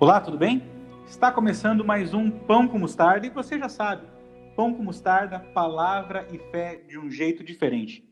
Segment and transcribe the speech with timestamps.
[0.00, 0.62] Olá, tudo bem?
[1.08, 4.06] Está começando mais um Pão com Mostarda e você já sabe,
[4.54, 8.08] Pão com Mostarda, palavra e fé de um jeito diferente.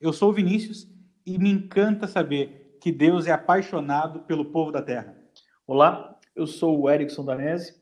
[0.00, 0.90] Eu sou o Vinícius
[1.24, 5.16] e me encanta saber que Deus é apaixonado pelo povo da terra.
[5.64, 7.76] Olá, eu sou o Erickson Danese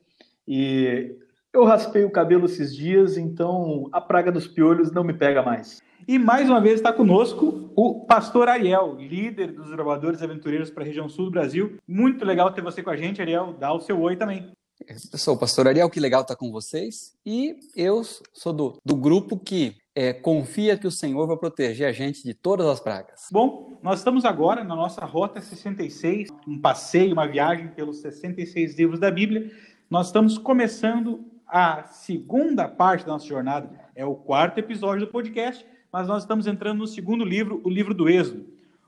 [0.46, 1.16] e
[1.50, 5.82] eu raspei o cabelo esses dias, então a praga dos piolhos não me pega mais.
[6.08, 10.86] E mais uma vez está conosco o pastor Ariel, líder dos gravadores aventureiros para a
[10.86, 11.76] região sul do Brasil.
[11.86, 13.54] Muito legal ter você com a gente, Ariel.
[13.58, 14.50] Dá o seu oi também.
[14.88, 17.14] Eu sou o pastor Ariel, que legal estar com vocês.
[17.24, 21.92] E eu sou do, do grupo que é, confia que o Senhor vai proteger a
[21.92, 23.28] gente de todas as pragas.
[23.32, 29.00] Bom, nós estamos agora na nossa Rota 66, um passeio, uma viagem pelos 66 livros
[29.00, 29.50] da Bíblia.
[29.88, 35.64] Nós estamos começando a segunda parte da nossa jornada, é o quarto episódio do podcast
[35.96, 38.44] mas nós estamos entrando no segundo livro, o livro do Êxodo.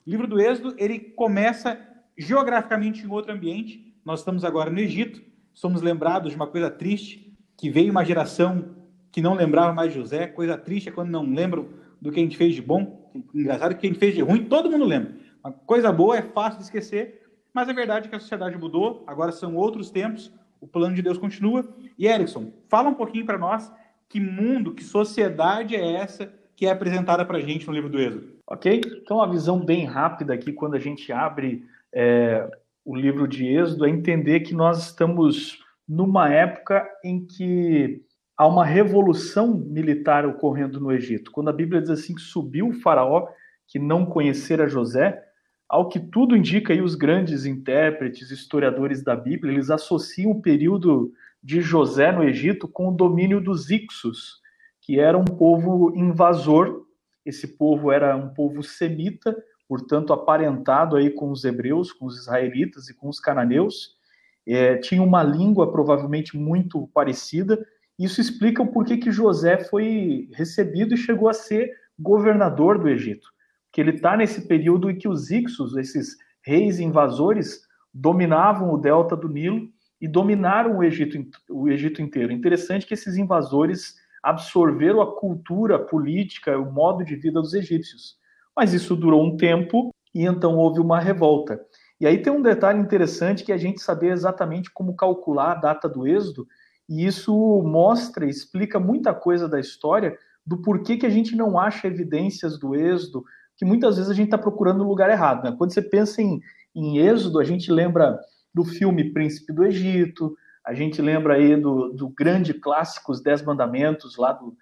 [0.06, 1.80] O livro do Êxodo, ele começa
[2.18, 3.94] geograficamente em outro ambiente.
[4.04, 5.22] Nós estamos agora no Egito,
[5.54, 8.74] somos lembrados de uma coisa triste, que veio uma geração
[9.10, 10.26] que não lembrava mais José.
[10.26, 13.10] Coisa triste é quando não lembram do que a gente fez de bom.
[13.34, 15.16] Engraçado que a gente fez de ruim, todo mundo lembra.
[15.42, 17.22] Uma coisa boa é fácil de esquecer,
[17.54, 21.00] mas a verdade é que a sociedade mudou, agora são outros tempos, o plano de
[21.00, 21.66] Deus continua.
[21.98, 23.72] E Erickson, fala um pouquinho para nós
[24.10, 28.00] que mundo, que sociedade é essa que é apresentada para a gente no livro do
[28.00, 28.32] Êxodo.
[28.44, 28.80] Ok?
[29.00, 31.64] Então, a visão bem rápida aqui, quando a gente abre
[31.94, 32.50] é,
[32.84, 38.02] o livro de Êxodo, é entender que nós estamos numa época em que
[38.36, 41.30] há uma revolução militar ocorrendo no Egito.
[41.30, 43.28] Quando a Bíblia diz assim que subiu o faraó,
[43.68, 45.22] que não conhecera José,
[45.68, 51.12] ao que tudo indica, aí os grandes intérpretes, historiadores da Bíblia, eles associam o período
[51.40, 54.40] de José no Egito com o domínio dos Ixos,
[54.88, 56.86] que era um povo invasor.
[57.22, 59.36] Esse povo era um povo semita,
[59.68, 63.98] portanto aparentado aí com os hebreus, com os israelitas e com os cananeus.
[64.46, 67.62] É, tinha uma língua provavelmente muito parecida.
[67.98, 73.28] Isso explica o porquê que José foi recebido e chegou a ser governador do Egito.
[73.66, 77.60] Porque ele está nesse período em que os Ixos, esses reis invasores,
[77.92, 79.68] dominavam o delta do Nilo
[80.00, 81.18] e dominaram o Egito,
[81.50, 82.32] o Egito inteiro.
[82.32, 83.96] Interessante que esses invasores
[84.28, 88.16] absorveram a cultura política, o modo de vida dos egípcios.
[88.54, 91.58] Mas isso durou um tempo e então houve uma revolta.
[92.00, 95.54] E aí tem um detalhe interessante que é a gente saber exatamente como calcular a
[95.54, 96.46] data do êxodo,
[96.88, 100.16] e isso mostra explica muita coisa da história
[100.46, 103.24] do porquê que a gente não acha evidências do êxodo,
[103.56, 105.44] que muitas vezes a gente está procurando no lugar errado.
[105.44, 105.54] Né?
[105.56, 106.40] Quando você pensa em,
[106.74, 108.18] em êxodo, a gente lembra
[108.54, 110.34] do filme Príncipe do Egito,
[110.68, 114.54] a gente lembra aí do, do grande clássico Os Dez Mandamentos, lá do,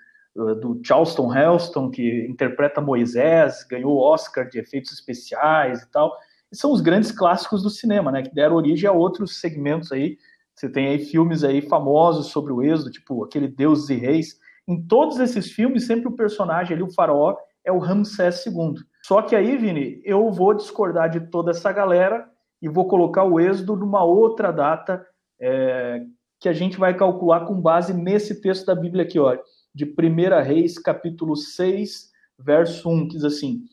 [0.55, 6.17] do Charleston Heston, que interpreta Moisés, ganhou Oscar de efeitos especiais e tal.
[6.53, 8.23] E são os grandes clássicos do cinema, né?
[8.23, 10.17] Que deram origem a outros segmentos aí.
[10.55, 14.39] Você tem aí filmes aí famosos sobre o êxodo, tipo aquele Deuses e Reis.
[14.69, 18.75] Em todos esses filmes, sempre o personagem ali, o faraó, é o Ramsés II.
[19.03, 22.29] Só que aí, Vini, eu vou discordar de toda essa galera
[22.63, 25.05] e vou colocar o êxodo numa outra data
[25.41, 26.03] é,
[26.41, 29.37] que a gente vai calcular com base nesse texto da Bíblia aqui, ó,
[29.75, 33.65] de 1 Reis, capítulo 6, verso 1, que diz assim: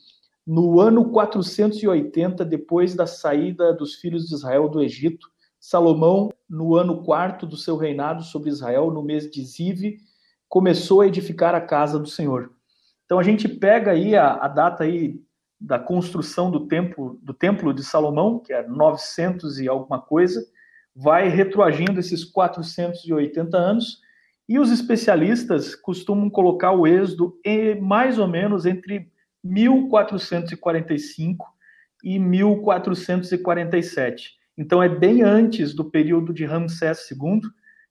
[0.45, 5.27] No ano 480, depois da saída dos filhos de Israel do Egito,
[5.59, 9.97] Salomão, no ano quarto do seu reinado sobre Israel, no mês de Zive,
[10.49, 12.51] começou a edificar a casa do Senhor.
[13.05, 15.21] Então a gente pega aí a, a data aí
[15.59, 20.45] da construção do templo, do templo de Salomão, que é 900 e alguma coisa,
[20.95, 24.01] vai retroagindo esses 480 anos,
[24.47, 29.09] e os especialistas costumam colocar o êxodo em, mais ou menos entre
[29.43, 31.45] 1445
[32.03, 34.31] e 1447.
[34.57, 37.41] Então é bem antes do período de Ramsés II,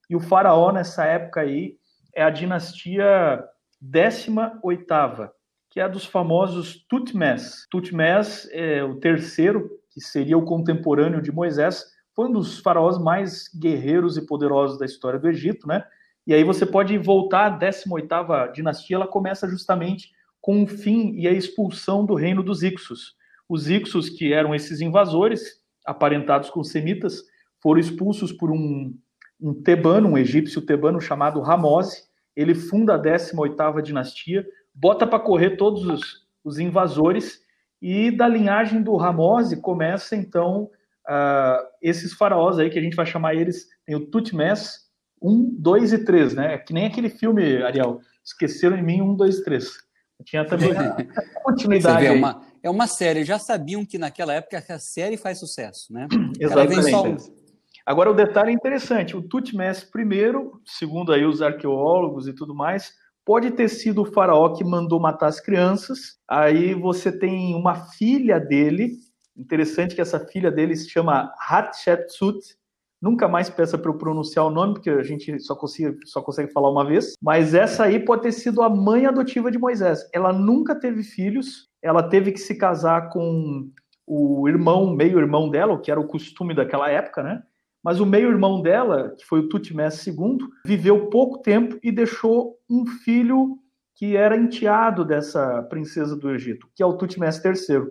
[0.09, 1.77] e o faraó nessa época aí
[2.15, 3.43] é a dinastia
[3.83, 5.31] 18ª,
[5.71, 7.67] que é a dos famosos Tutmés.
[7.71, 13.49] Tutmés é o terceiro, que seria o contemporâneo de Moisés, foi um dos faraós mais
[13.59, 15.85] guerreiros e poderosos da história do Egito, né?
[16.27, 21.27] E aí você pode voltar à 18ª dinastia, ela começa justamente com o fim e
[21.27, 23.17] a expulsão do reino dos Ixos.
[23.49, 27.23] Os Ixos, que eram esses invasores, aparentados com semitas,
[27.61, 28.95] foram expulsos por um,
[29.41, 32.05] um tebano, um egípcio tebano chamado Ramose.
[32.37, 37.41] Ele funda a 18ª dinastia, bota para correr todos os, os invasores,
[37.81, 40.71] e da linhagem do Ramose começa então
[41.09, 44.83] uh, esses faraós aí, que a gente vai chamar eles, tem o Tutmés
[45.23, 46.59] 1, 2 e 3, né?
[46.59, 49.71] Que nem aquele filme, Ariel, Esqueceram em mim 1, 2 e 3.
[50.25, 50.71] Tinha também
[51.43, 52.03] continuidade.
[52.03, 55.93] Vê, é, uma, é uma série, já sabiam que naquela época a série faz sucesso,
[55.93, 56.07] né?
[56.39, 57.33] Exatamente.
[57.85, 62.93] Agora, o detalhe é interessante: o Tutmés I, segundo aí os arqueólogos e tudo mais,
[63.25, 66.19] pode ter sido o faraó que mandou matar as crianças.
[66.29, 68.93] Aí você tem uma filha dele.
[69.37, 72.39] Interessante que essa filha dele se chama Hatshepsut.
[73.01, 76.53] Nunca mais peça para eu pronunciar o nome, porque a gente só consegue, só consegue
[76.53, 77.15] falar uma vez.
[77.21, 80.09] Mas essa aí pode ter sido a mãe adotiva de Moisés.
[80.13, 83.71] Ela nunca teve filhos, ela teve que se casar com
[84.07, 87.43] o irmão, meio-irmão dela, o que era o costume daquela época, né?
[87.83, 92.87] Mas o meio-irmão dela, que foi o Tutmés II, viveu pouco tempo e deixou um
[92.87, 93.59] filho
[93.97, 97.83] que era enteado dessa princesa do Egito, que é o Tutmés III,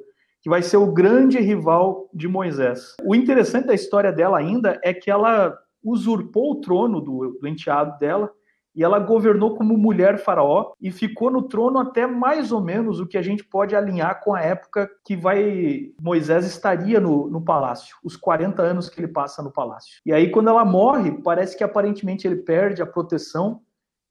[0.42, 2.96] que vai ser o grande rival de Moisés.
[3.04, 7.98] O interessante da história dela ainda é que ela usurpou o trono do, do enteado
[8.00, 8.32] dela
[8.74, 13.06] e ela governou como mulher faraó e ficou no trono até mais ou menos o
[13.06, 17.98] que a gente pode alinhar com a época que vai Moisés estaria no, no palácio,
[18.04, 20.00] os 40 anos que ele passa no palácio.
[20.06, 23.62] E aí quando ela morre, parece que aparentemente ele perde a proteção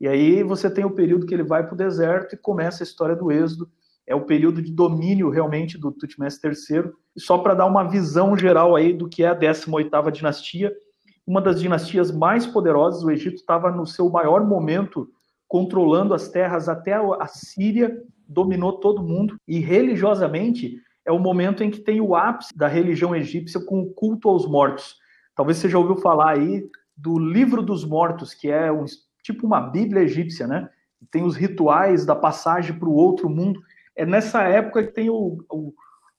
[0.01, 2.85] e aí você tem o período que ele vai para o deserto e começa a
[2.85, 3.71] história do êxodo.
[4.11, 6.91] É o período de domínio realmente do Tutmés III.
[7.15, 10.75] E só para dar uma visão geral aí do que é a 18ª dinastia,
[11.25, 13.05] uma das dinastias mais poderosas.
[13.05, 15.09] O Egito estava no seu maior momento,
[15.47, 19.37] controlando as terras até a Síria, dominou todo mundo.
[19.47, 23.93] E religiosamente é o momento em que tem o ápice da religião egípcia com o
[23.93, 24.97] culto aos mortos.
[25.37, 28.85] Talvez você já ouviu falar aí do Livro dos Mortos, que é um,
[29.23, 30.69] tipo uma Bíblia egípcia, né?
[31.11, 33.61] Tem os rituais da passagem para o outro mundo.
[33.97, 35.73] É nessa época que tem o, o,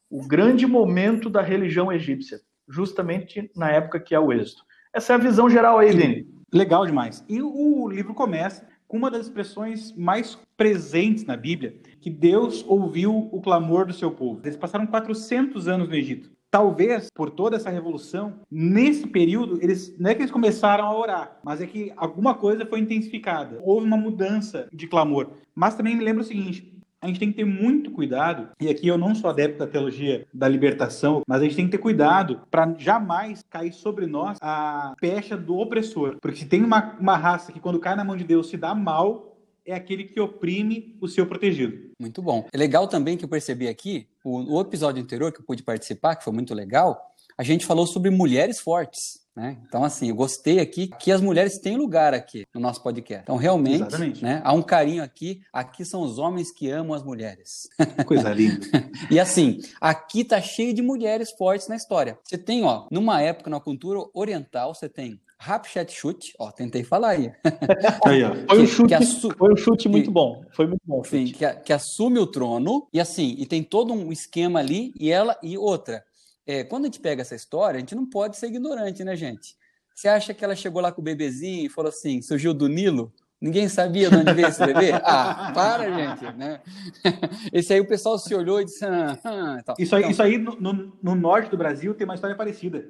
[0.10, 4.64] o grande momento da religião egípcia, justamente na época que é o êxodo.
[4.94, 6.28] Essa é a visão geral aí, Vini.
[6.52, 7.24] Legal demais.
[7.30, 13.30] E o livro começa com uma das expressões mais presentes na Bíblia, que Deus ouviu
[13.32, 14.42] o clamor do seu povo.
[14.44, 16.30] Eles passaram 400 anos no Egito.
[16.52, 21.40] Talvez por toda essa revolução, nesse período, eles não é que eles começaram a orar,
[21.42, 23.62] mas é que alguma coisa foi intensificada.
[23.64, 25.30] Houve uma mudança de clamor.
[25.56, 28.88] Mas também me lembra o seguinte: a gente tem que ter muito cuidado, e aqui
[28.88, 32.42] eu não sou adepto da teologia da libertação, mas a gente tem que ter cuidado
[32.52, 36.18] para jamais cair sobre nós a pecha do opressor.
[36.22, 38.76] Porque se tem uma, uma raça que, quando cai na mão de Deus, se dá
[38.76, 41.92] mal, é aquele que oprime o seu protegido.
[42.00, 42.48] Muito bom.
[42.52, 46.16] É legal também que eu percebi aqui, o, o episódio anterior que eu pude participar,
[46.16, 49.22] que foi muito legal, a gente falou sobre mulheres fortes.
[49.36, 49.58] Né?
[49.66, 53.24] Então, assim, eu gostei aqui que as mulheres têm lugar aqui no nosso podcast.
[53.24, 55.42] Então, realmente, né, há um carinho aqui.
[55.54, 57.70] Aqui são os homens que amam as mulheres.
[58.06, 58.68] Coisa linda.
[59.10, 62.20] e assim, aqui tá cheio de mulheres fortes na história.
[62.24, 67.32] Você tem, ó, numa época, na cultura oriental, você tem Hatshepsut, ó, tentei falar aí.
[68.06, 68.36] aí ó.
[68.48, 69.34] Foi, um chute, assu...
[69.36, 70.44] foi um chute muito que, bom.
[70.52, 71.04] Foi muito bom.
[71.06, 75.10] Sim, que, que, assume o trono e assim, e tem todo um esquema ali e
[75.10, 76.04] ela e outra
[76.46, 79.56] é, quando a gente pega essa história, a gente não pode ser ignorante, né, gente?
[79.96, 83.14] Você acha que ela chegou lá com o bebezinho e falou assim, surgiu do Nilo?
[83.42, 84.92] Ninguém sabia de onde veio esse bebê?
[85.04, 86.62] Ah, para, gente, né?
[87.52, 88.86] Esse aí o pessoal se olhou e disse...
[88.86, 89.76] Ah, ah.
[89.80, 92.88] Isso aí, então, isso aí no, no, no, norte do Brasil tem uma história parecida.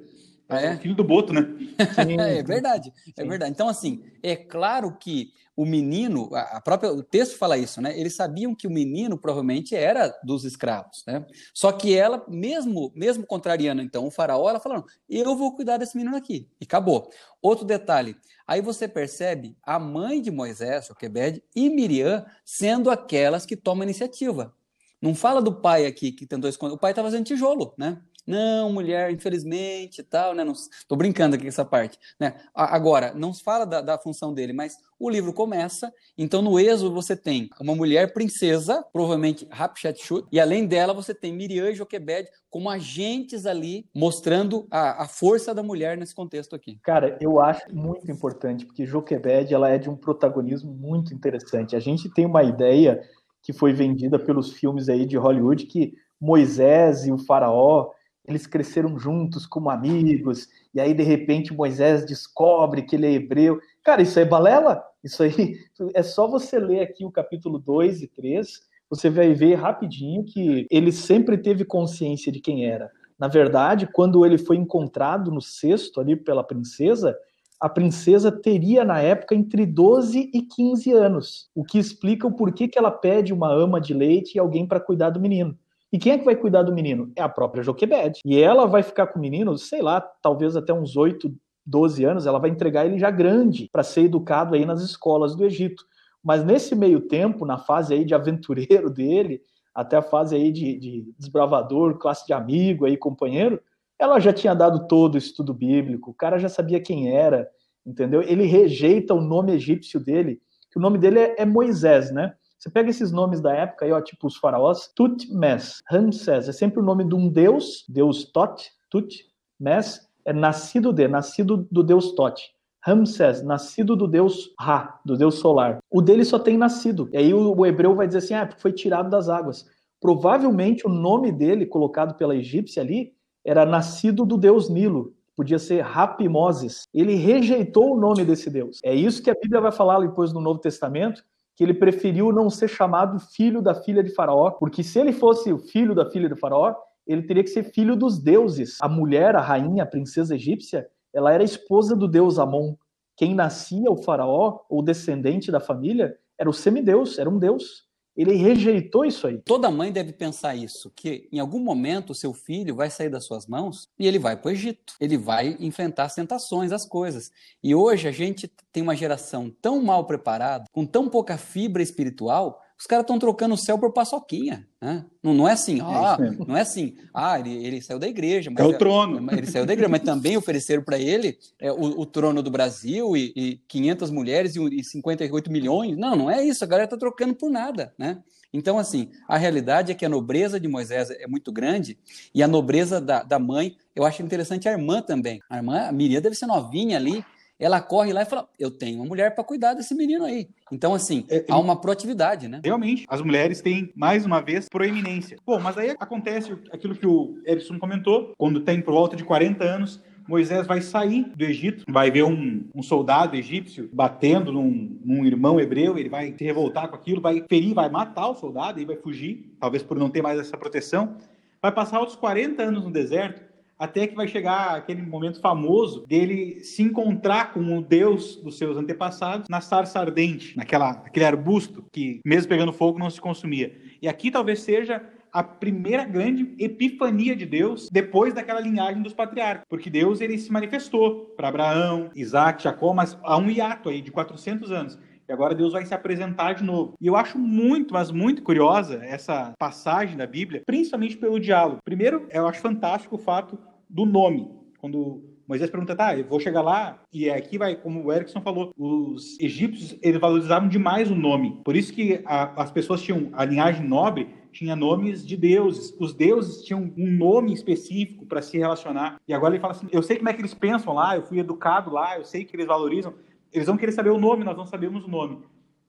[0.58, 0.76] É, é?
[0.76, 1.46] filho do Boto, né?
[2.38, 3.52] é verdade, é verdade.
[3.52, 7.98] Então, assim, é claro que o menino, a própria, o texto fala isso, né?
[7.98, 11.26] Eles sabiam que o menino provavelmente era dos escravos, né?
[11.52, 15.96] Só que ela, mesmo, mesmo contrariando então o faraó, ela falou: eu vou cuidar desse
[15.96, 16.48] menino aqui.
[16.60, 17.10] E acabou.
[17.42, 18.16] Outro detalhe,
[18.46, 23.84] aí você percebe a mãe de Moisés, Joquebed, e Miriam sendo aquelas que tomam a
[23.84, 24.54] iniciativa.
[25.02, 26.74] Não fala do pai aqui que tentou esconder.
[26.74, 28.00] O pai estava fazendo tijolo, né?
[28.26, 30.44] Não, mulher, infelizmente tal, né?
[30.44, 30.52] Não,
[30.86, 32.34] tô brincando aqui com essa parte, né?
[32.54, 36.94] Agora, não se fala da, da, função dele, mas o livro começa, então no Êxodo
[36.94, 42.28] você tem uma mulher princesa, provavelmente Hatshepsut, e além dela você tem Miriam e Joquebed
[42.48, 46.78] como agentes ali, mostrando a, a força da mulher nesse contexto aqui.
[46.82, 51.74] Cara, eu acho muito importante, porque Joquebed, ela é de um protagonismo muito interessante.
[51.74, 53.02] A gente tem uma ideia
[53.42, 57.90] que foi vendida pelos filmes aí de Hollywood que Moisés e o faraó
[58.26, 63.60] eles cresceram juntos como amigos, e aí de repente Moisés descobre que ele é hebreu.
[63.82, 64.82] Cara, isso é balela?
[65.02, 65.56] Isso aí
[65.94, 70.66] é só você ler aqui o capítulo 2 e 3, você vai ver rapidinho que
[70.70, 72.90] ele sempre teve consciência de quem era.
[73.18, 77.16] Na verdade, quando ele foi encontrado no cesto ali pela princesa,
[77.60, 82.66] a princesa teria na época entre 12 e 15 anos, o que explica o porquê
[82.66, 85.56] que ela pede uma ama de leite e alguém para cuidar do menino.
[85.92, 87.12] E quem é que vai cuidar do menino?
[87.14, 88.20] É a própria Joquebed.
[88.24, 91.30] E ela vai ficar com o menino, sei lá, talvez até uns 8,
[91.66, 95.44] 12 anos, ela vai entregar ele já grande para ser educado aí nas escolas do
[95.44, 95.84] Egito.
[96.24, 99.42] Mas nesse meio tempo, na fase aí de aventureiro dele,
[99.74, 103.60] até a fase aí de, de desbravador, classe de amigo aí, companheiro,
[103.98, 107.48] ela já tinha dado todo o estudo bíblico, o cara já sabia quem era,
[107.86, 108.20] entendeu?
[108.22, 112.34] Ele rejeita o nome egípcio dele, que o nome dele é, é Moisés, né?
[112.62, 116.78] Você pega esses nomes da época aí, ó, tipo os faraós, Tutmes, Ramsés, é sempre
[116.78, 119.26] o nome de um deus, deus Tot, Tut,
[119.58, 122.40] Mes, é nascido de, nascido do deus Tot.
[122.80, 125.80] Ramsés, nascido do deus Ra, do deus solar.
[125.90, 127.08] O dele só tem nascido.
[127.12, 129.66] E aí o, o hebreu vai dizer assim, ah, foi tirado das águas.
[130.00, 133.12] Provavelmente o nome dele, colocado pela egípcia ali,
[133.44, 136.84] era nascido do deus Nilo, podia ser Rapimoses.
[136.94, 138.78] Ele rejeitou o nome desse Deus.
[138.84, 142.48] É isso que a Bíblia vai falar depois no Novo Testamento, que ele preferiu não
[142.48, 146.28] ser chamado filho da filha de Faraó, porque se ele fosse o filho da filha
[146.28, 146.74] de Faraó,
[147.06, 148.78] ele teria que ser filho dos deuses.
[148.80, 152.74] A mulher, a rainha, a princesa egípcia, ela era esposa do deus Amon.
[153.16, 157.86] Quem nascia, o faraó, ou descendente da família, era o semideus, era um deus.
[158.16, 159.38] Ele rejeitou isso aí.
[159.38, 163.24] Toda mãe deve pensar isso, que em algum momento o seu filho vai sair das
[163.24, 164.94] suas mãos e ele vai para o Egito.
[165.00, 167.30] Ele vai enfrentar as tentações, as coisas.
[167.62, 172.61] E hoje a gente tem uma geração tão mal preparada, com tão pouca fibra espiritual,
[172.82, 174.66] os caras estão trocando o céu por paçoquinha.
[174.80, 175.04] Né?
[175.22, 178.50] Não, não é assim, é ah, não é assim, ah, ele, ele saiu da igreja.
[178.58, 179.24] é o trono.
[179.30, 183.16] Ele saiu da igreja, mas também ofereceram para ele é, o, o, trono do Brasil
[183.16, 185.96] e, e 500 mulheres e, e 58 milhões.
[185.96, 187.94] Não, não é isso, a galera está trocando por nada.
[187.96, 188.20] Né?
[188.52, 191.96] Então, assim, a realidade é que a nobreza de Moisés é muito grande
[192.34, 195.38] e a nobreza da, da mãe, eu acho interessante a irmã também.
[195.48, 197.24] A irmã, a Miriam deve ser novinha ali,
[197.58, 200.48] ela corre lá e fala: Eu tenho uma mulher para cuidar desse menino aí.
[200.70, 202.60] Então, assim, é, há uma proatividade, né?
[202.64, 205.38] Realmente, as mulheres têm, mais uma vez, proeminência.
[205.46, 209.64] Bom, mas aí acontece aquilo que o Edson comentou, quando tem por volta de 40
[209.64, 215.24] anos, Moisés vai sair do Egito, vai ver um, um soldado egípcio batendo num, num,
[215.24, 218.84] irmão hebreu, ele vai se revoltar com aquilo, vai ferir, vai matar o soldado e
[218.84, 221.16] vai fugir, talvez por não ter mais essa proteção.
[221.60, 223.51] Vai passar outros 40 anos no deserto
[223.82, 228.76] até que vai chegar aquele momento famoso dele se encontrar com o Deus dos seus
[228.76, 233.76] antepassados na sarça ardente, naquela, aquele arbusto que, mesmo pegando fogo, não se consumia.
[234.00, 239.64] E aqui talvez seja a primeira grande epifania de Deus depois daquela linhagem dos patriarcas,
[239.68, 244.12] porque Deus ele se manifestou para Abraão, Isaac, Jacó, mas há um hiato aí de
[244.12, 244.98] 400 anos.
[245.28, 246.94] E agora Deus vai se apresentar de novo.
[247.00, 251.80] E eu acho muito, mas muito curiosa essa passagem da Bíblia, principalmente pelo diálogo.
[251.84, 253.58] Primeiro, eu acho fantástico o fato
[253.92, 254.50] do nome.
[254.80, 258.72] Quando Moisés pergunta, tá, eu vou chegar lá, e aqui vai, como o Erickson falou,
[258.76, 261.60] os egípcios, eles valorizavam demais o nome.
[261.64, 265.94] Por isso que a, as pessoas tinham, a linhagem nobre tinha nomes de deuses.
[265.98, 269.20] Os deuses tinham um nome específico para se relacionar.
[269.26, 271.38] E agora ele fala assim, eu sei como é que eles pensam lá, eu fui
[271.38, 273.14] educado lá, eu sei que eles valorizam.
[273.52, 275.38] Eles vão querer saber o nome, nós não sabemos o nome.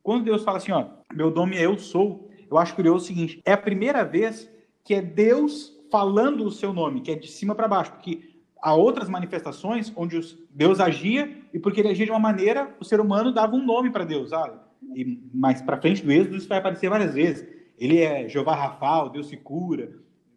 [0.02, 3.42] Quando Deus fala assim, ó, meu nome é eu sou, eu acho curioso o seguinte,
[3.46, 4.52] é a primeira vez
[4.84, 8.74] que é Deus falando o seu nome, que é de cima para baixo, porque há
[8.74, 10.20] outras manifestações onde
[10.50, 13.92] Deus agia e porque ele agia de uma maneira, o ser humano dava um nome
[13.92, 14.58] para Deus, sabe?
[14.96, 17.48] E mais para frente do Êxodo isso vai aparecer várias vezes.
[17.78, 19.92] Ele é Jeová Rafael, Deus se cura,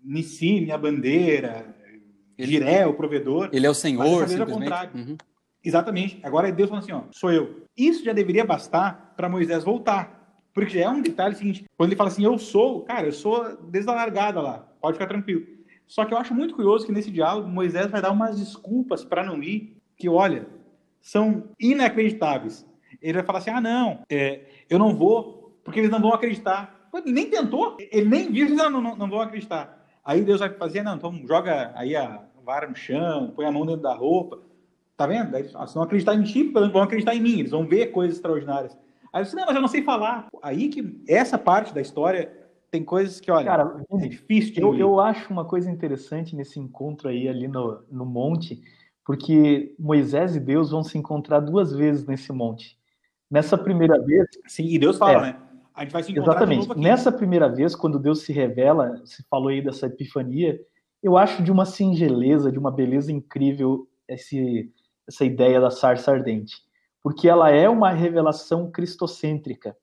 [0.05, 1.75] Nissi, minha bandeira,
[2.39, 3.49] Jiré, o provedor.
[3.51, 4.95] Ele é o Senhor, simplesmente.
[4.95, 5.17] Uhum.
[5.65, 6.21] Exatamente.
[6.23, 7.63] Agora é Deus falando assim, ó, sou eu.
[7.75, 10.45] Isso já deveria bastar para Moisés voltar.
[10.53, 13.57] Porque já é um detalhe seguinte, quando ele fala assim, eu sou, cara, eu sou
[13.71, 15.45] desde a largada lá pode ficar tranquilo.
[15.87, 19.25] Só que eu acho muito curioso que nesse diálogo Moisés vai dar umas desculpas para
[19.25, 20.47] não ir, que olha,
[21.01, 22.67] são inacreditáveis.
[23.03, 26.89] Ele vai falar assim: ah, não, é, eu não vou, porque eles não vão acreditar.
[26.95, 29.85] Ele nem tentou, ele nem viu, não, não, não vão acreditar.
[30.05, 33.67] Aí Deus vai fazer: não, então joga aí a vara no chão, põe a mão
[33.67, 34.39] dentro da roupa.
[34.97, 35.35] Tá vendo?
[35.37, 38.77] Aí, se não acreditar em ti, vão acreditar em mim, eles vão ver coisas extraordinárias.
[39.13, 40.29] Aí disse: não, mas eu não sei falar.
[40.41, 42.46] Aí que essa parte da história
[42.77, 46.61] tem coisas que, olha, Cara, é difícil de eu, eu acho uma coisa interessante nesse
[46.61, 48.61] encontro aí ali no, no monte,
[49.03, 52.79] porque Moisés e Deus vão se encontrar duas vezes nesse monte.
[53.31, 54.29] Nessa primeira vez.
[54.47, 55.39] Sim, e Deus fala, é, né?
[55.75, 56.79] A gente vai se encontrar Exatamente.
[56.79, 60.61] Nessa primeira vez, quando Deus se revela, se falou aí dessa epifania,
[61.03, 64.71] eu acho de uma singeleza, de uma beleza incrível esse,
[65.09, 66.57] essa ideia da sarça ardente.
[67.03, 69.75] Porque ela é uma revelação cristocêntrica.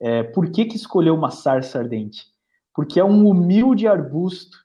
[0.00, 2.26] É, por que, que escolheu uma sarça ardente?
[2.74, 4.58] Porque é um humilde arbusto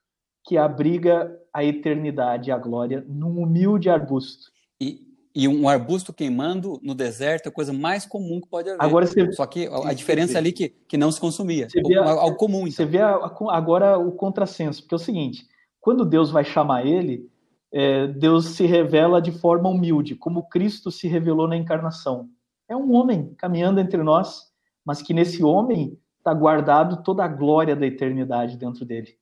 [0.44, 4.52] que abriga a eternidade e a glória num humilde arbusto.
[4.80, 5.02] E,
[5.34, 8.84] e um arbusto queimando no deserto é a coisa mais comum que pode haver.
[8.84, 11.68] Agora você, Só que a, a diferença ali que, que não se consumia.
[11.70, 12.68] Você vê algo comum.
[12.68, 12.72] Então.
[12.72, 15.48] Você vê a, a, agora o contrassenso, porque é o seguinte:
[15.80, 17.28] quando Deus vai chamar ele,
[17.72, 22.30] é, Deus se revela de forma humilde, como Cristo se revelou na encarnação.
[22.70, 24.53] É um homem caminhando entre nós
[24.86, 29.18] mas que nesse homem está guardado toda a glória da eternidade dentro dele.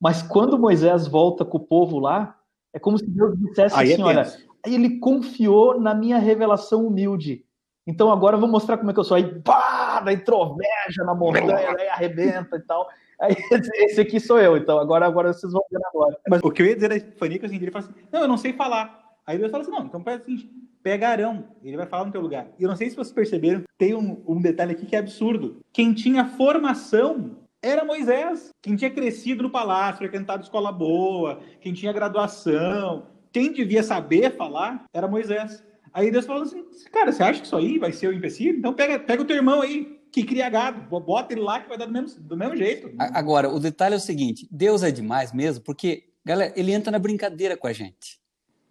[0.00, 2.36] Mas quando Moisés volta com o povo lá,
[2.76, 4.26] É como se Deus dissesse Aí é assim: é olha,
[4.66, 7.42] ele confiou na minha revelação humilde.
[7.86, 9.16] Então agora eu vou mostrar como é que eu sou.
[9.16, 12.86] Aí, pá, daí troveja na montanha, aí arrebenta e tal.
[13.18, 13.34] Aí,
[13.76, 16.18] esse aqui sou eu, então agora, agora vocês vão ver agora.
[16.28, 18.28] Mas o que eu ia dizer da Epifania, que assim, ele fala assim, não, eu
[18.28, 19.16] não sei falar.
[19.26, 22.12] Aí Deus fala assim, não, então faz o seguinte, pega Arão, ele vai falar no
[22.12, 22.46] teu lugar.
[22.58, 25.60] E eu não sei se vocês perceberam, tem um, um detalhe aqui que é absurdo.
[25.72, 28.50] Quem tinha formação era Moisés.
[28.62, 34.84] Quem tinha crescido no palácio, frequentado escola boa, quem tinha graduação, quem devia saber falar
[34.94, 35.64] era Moisés.
[35.92, 38.58] Aí Deus falou assim: cara, você acha que isso aí vai ser o empecilho?
[38.58, 41.76] Então pega, pega o teu irmão aí, que cria gado, bota ele lá que vai
[41.76, 42.92] dar do mesmo, do mesmo jeito.
[42.98, 46.98] Agora, o detalhe é o seguinte: Deus é demais mesmo, porque, galera, ele entra na
[46.98, 48.20] brincadeira com a gente.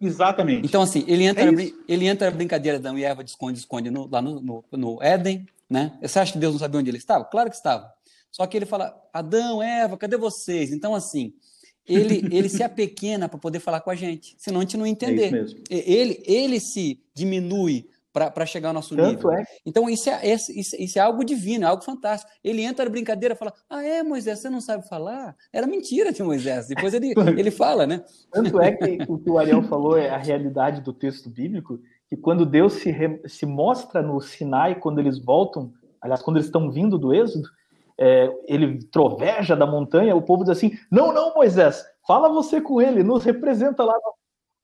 [0.00, 0.66] Exatamente.
[0.66, 3.30] Então, assim, ele entra, é na, ele entra na brincadeira da Adão e Eva de
[3.30, 5.98] esconde, esconde no, lá no, no, no Éden, né?
[6.02, 7.24] Você acha que Deus não sabia onde ele estava?
[7.24, 7.92] Claro que estava.
[8.30, 10.70] Só que ele fala, Adão, Eva, cadê vocês?
[10.70, 11.32] Então, assim,
[11.86, 15.46] ele, ele se apequena para poder falar com a gente, senão a gente não entender.
[15.70, 19.32] É ele, ele se diminui para chegar ao nosso Tanto nível.
[19.32, 19.44] É.
[19.64, 22.32] Então, isso é, isso, isso é algo divino, é algo fantástico.
[22.42, 25.36] Ele entra na brincadeira e fala: Ah, é, Moisés, você não sabe falar?
[25.52, 26.68] Era mentira de Moisés.
[26.68, 28.02] Depois ele, ele fala, né?
[28.32, 32.16] Tanto é que o que o Ariel falou é a realidade do texto bíblico, que
[32.16, 36.70] quando Deus se, re, se mostra no Sinai, quando eles voltam, aliás, quando eles estão
[36.70, 37.48] vindo do Êxodo,
[37.98, 42.80] é, ele troveja da montanha, o povo diz assim: Não, não, Moisés, fala você com
[42.80, 43.94] ele, nos representa lá.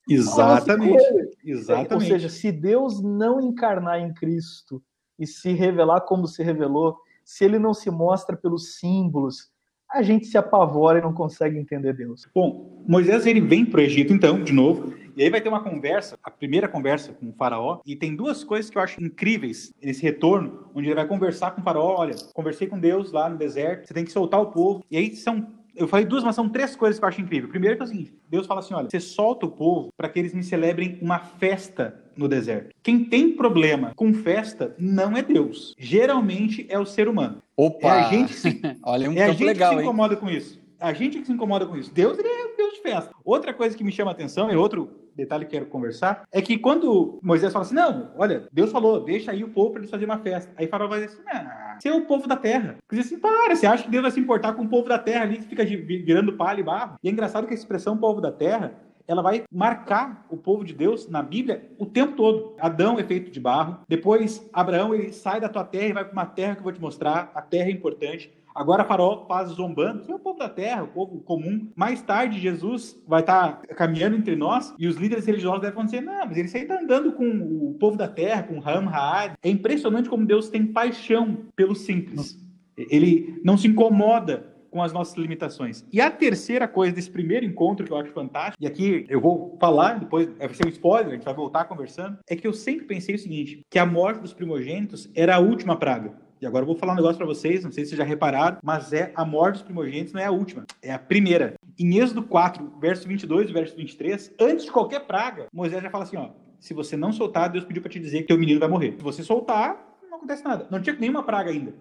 [0.08, 1.02] Exatamente.
[1.44, 1.94] Exatamente.
[1.94, 4.82] Ou seja, se Deus não encarnar em Cristo
[5.18, 9.50] e se revelar como se revelou, se ele não se mostra pelos símbolos,
[9.90, 12.26] a gente se apavora e não consegue entender Deus.
[12.34, 15.62] Bom, Moisés ele vem para o Egito então, de novo, e aí vai ter uma
[15.62, 19.72] conversa, a primeira conversa com o faraó, e tem duas coisas que eu acho incríveis
[19.82, 23.36] nesse retorno, onde ele vai conversar com o faraó, olha, conversei com Deus lá no
[23.36, 24.82] deserto, você tem que soltar o povo.
[24.90, 27.48] E aí são eu falei duas, mas são três coisas que eu acho incrível.
[27.48, 30.18] Primeiro que é o seguinte: Deus fala assim: olha, você solta o povo para que
[30.18, 32.74] eles me celebrem uma festa no deserto.
[32.82, 35.74] Quem tem problema com festa não é Deus.
[35.78, 37.38] Geralmente é o ser humano.
[37.56, 37.88] Opa!
[37.88, 40.20] É a gente, se, olha, um é a gente legal, que se incomoda hein?
[40.20, 40.61] com isso.
[40.82, 41.92] A gente que se incomoda com isso.
[41.94, 43.12] Deus ele é Deus de festa.
[43.24, 46.58] Outra coisa que me chama a atenção, e outro detalhe que quero conversar, é que
[46.58, 50.12] quando Moisés fala assim, não, olha, Deus falou, deixa aí o povo para eles fazerem
[50.12, 50.52] uma festa.
[50.56, 52.78] Aí Faraó vai dizer assim, ah, você é o povo da terra.
[52.90, 55.22] Diz assim, para, você acha que Deus vai se importar com o povo da terra
[55.22, 56.96] ali que fica virando palha e barro?
[57.02, 58.74] E é engraçado que a expressão povo da terra
[59.06, 62.54] ela vai marcar o povo de Deus na Bíblia o tempo todo.
[62.58, 66.12] Adão é feito de barro, depois Abraão ele sai da tua terra e vai para
[66.12, 68.32] uma terra que eu vou te mostrar, a terra é importante.
[68.54, 71.70] Agora Faraó faz zombando, que é o povo da terra, o povo comum.
[71.74, 76.00] Mais tarde, Jesus vai estar tá caminhando entre nós e os líderes religiosos devem dizer:
[76.00, 79.34] não, mas ele está andando com o povo da terra, com Ram, Raad.
[79.42, 82.38] É impressionante como Deus tem paixão pelo simples.
[82.76, 85.84] Ele não se incomoda com as nossas limitações.
[85.92, 89.56] E a terceira coisa desse primeiro encontro que eu acho fantástico, e aqui eu vou
[89.60, 92.86] falar, depois vai ser um spoiler, a gente vai voltar conversando, é que eu sempre
[92.86, 96.14] pensei o seguinte, que a morte dos primogênitos era a última praga.
[96.42, 98.58] E agora eu vou falar um negócio para vocês, não sei se vocês já repararam,
[98.64, 101.54] mas é a morte dos primogênitos não é a última, é a primeira.
[101.78, 106.02] Em Êxodo 4, verso 22 e verso 23, antes de qualquer praga, Moisés já fala
[106.02, 108.68] assim, ó, se você não soltar, Deus pediu para te dizer que teu menino vai
[108.68, 108.96] morrer.
[108.98, 110.66] Se você soltar, não acontece nada.
[110.68, 111.74] Não tinha nenhuma praga ainda.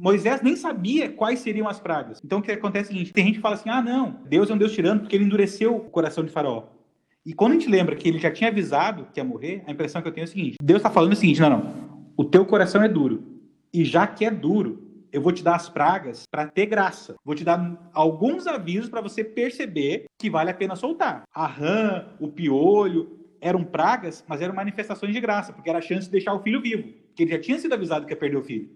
[0.00, 2.20] Moisés nem sabia quais seriam as pragas.
[2.24, 4.50] Então o que acontece é o seguinte: tem gente que fala assim, ah, não, Deus
[4.50, 6.64] é um Deus tirando porque ele endureceu o coração de Faraó.
[7.24, 10.02] E quando a gente lembra que ele já tinha avisado que ia morrer, a impressão
[10.02, 12.44] que eu tenho é o seguinte: Deus está falando o seguinte, não, não, o teu
[12.44, 13.31] coração é duro.
[13.72, 17.14] E já que é duro, eu vou te dar as pragas para ter graça.
[17.24, 21.24] Vou te dar alguns avisos para você perceber que vale a pena soltar.
[21.34, 26.06] A rã, o piolho, eram pragas, mas eram manifestações de graça, porque era a chance
[26.06, 26.84] de deixar o filho vivo.
[27.08, 28.70] Porque ele já tinha sido avisado que ia perder o filho.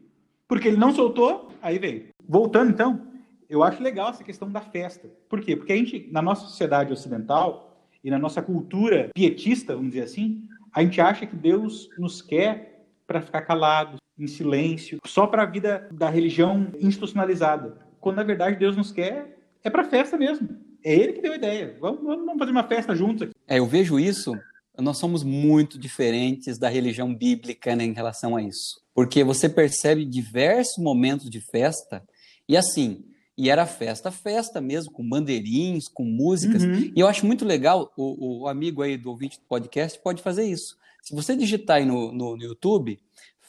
[0.49, 2.09] Porque ele não soltou, aí veio.
[2.29, 3.07] Voltando então,
[3.49, 5.09] eu acho legal essa questão da festa.
[5.29, 5.57] Por quê?
[5.57, 10.43] Porque a gente, na nossa sociedade ocidental e na nossa cultura pietista, vamos dizer assim,
[10.73, 15.47] a gente acha que Deus nos quer para ficar calados, em silêncio, só para a
[15.47, 17.79] vida da religião institucionalizada.
[18.01, 20.49] Quando na verdade Deus nos quer é para festa mesmo.
[20.85, 21.77] É Ele que deu a ideia.
[21.81, 23.33] Vamos, vamos fazer uma festa juntos aqui.
[23.49, 24.33] É, eu vejo isso.
[24.79, 30.05] Nós somos muito diferentes da religião bíblica né, em relação a isso, porque você percebe
[30.05, 32.03] diversos momentos de festa
[32.49, 33.05] e assim.
[33.39, 36.63] E era festa, festa mesmo, com bandeirinhos, com músicas.
[36.63, 36.91] Uhum.
[36.97, 40.45] E eu acho muito legal, o, o, amigo aí do ouvinte do podcast pode fazer
[40.45, 40.75] isso.
[41.03, 42.99] Se você digitar aí no, no, no YouTube,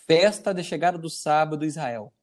[0.07, 2.13] festa de chegada do sábado Israel.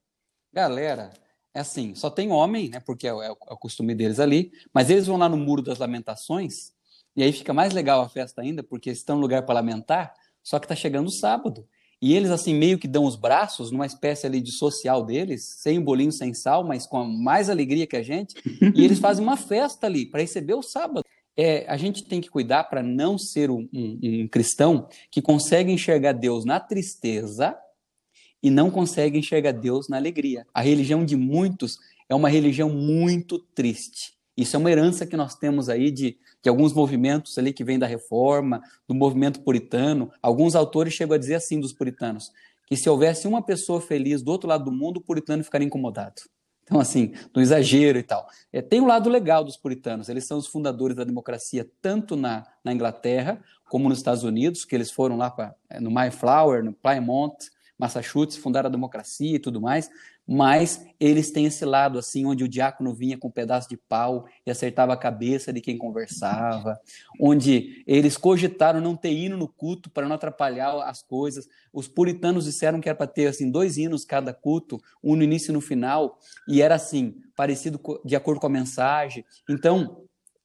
[0.53, 1.13] Galera,
[1.53, 4.51] é assim, só tem homem, né, porque é, é, o, é o costume deles ali,
[4.73, 6.73] mas eles vão lá no Muro das Lamentações,
[7.15, 10.59] e aí fica mais legal a festa ainda, porque estão no lugar para lamentar, só
[10.59, 11.67] que está chegando o sábado.
[12.03, 15.81] E eles, assim, meio que dão os braços numa espécie ali de social deles, sem
[15.81, 18.35] bolinho, sem sal, mas com mais alegria que a gente.
[18.75, 21.03] E eles fazem uma festa ali para receber o sábado.
[21.37, 25.73] é, a gente tem que cuidar para não ser um, um, um cristão que consegue
[25.73, 27.57] enxergar Deus na tristeza
[28.45, 30.47] e não consegue enxergar Deus na alegria.
[30.53, 31.79] A religião de muitos
[32.11, 34.13] é uma religião muito triste.
[34.37, 37.79] Isso é uma herança que nós temos aí de, de alguns movimentos ali que vêm
[37.79, 40.13] da reforma, do movimento puritano.
[40.21, 42.31] Alguns autores chegam a dizer assim dos puritanos,
[42.67, 46.21] que se houvesse uma pessoa feliz do outro lado do mundo, o puritano ficaria incomodado.
[46.65, 48.29] Então, assim, do exagero e tal.
[48.53, 52.15] É, tem o um lado legal dos puritanos, eles são os fundadores da democracia, tanto
[52.15, 56.63] na, na Inglaterra como nos Estados Unidos, que eles foram lá pra, é, no Mayflower,
[56.63, 57.55] no Plymouth,
[57.85, 59.91] Massachusetts, fundaram a democracia e tudo mais,
[60.27, 64.27] mas eles têm esse lado assim, onde o diácono vinha com um pedaço de pau
[64.47, 66.81] e acertava a cabeça de quem conversava,
[67.21, 71.47] onde eles cogitaram não ter hino no culto para não atrapalhar as coisas.
[71.71, 75.51] Os puritanos disseram que era para ter assim dois hinos cada culto, um no início
[75.51, 76.19] e no final,
[76.49, 79.27] e era assim, parecido de acordo com a mensagem.
[79.49, 80.05] Então,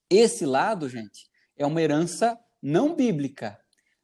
[0.10, 3.58] esse lado, gente, é uma herança não bíblica,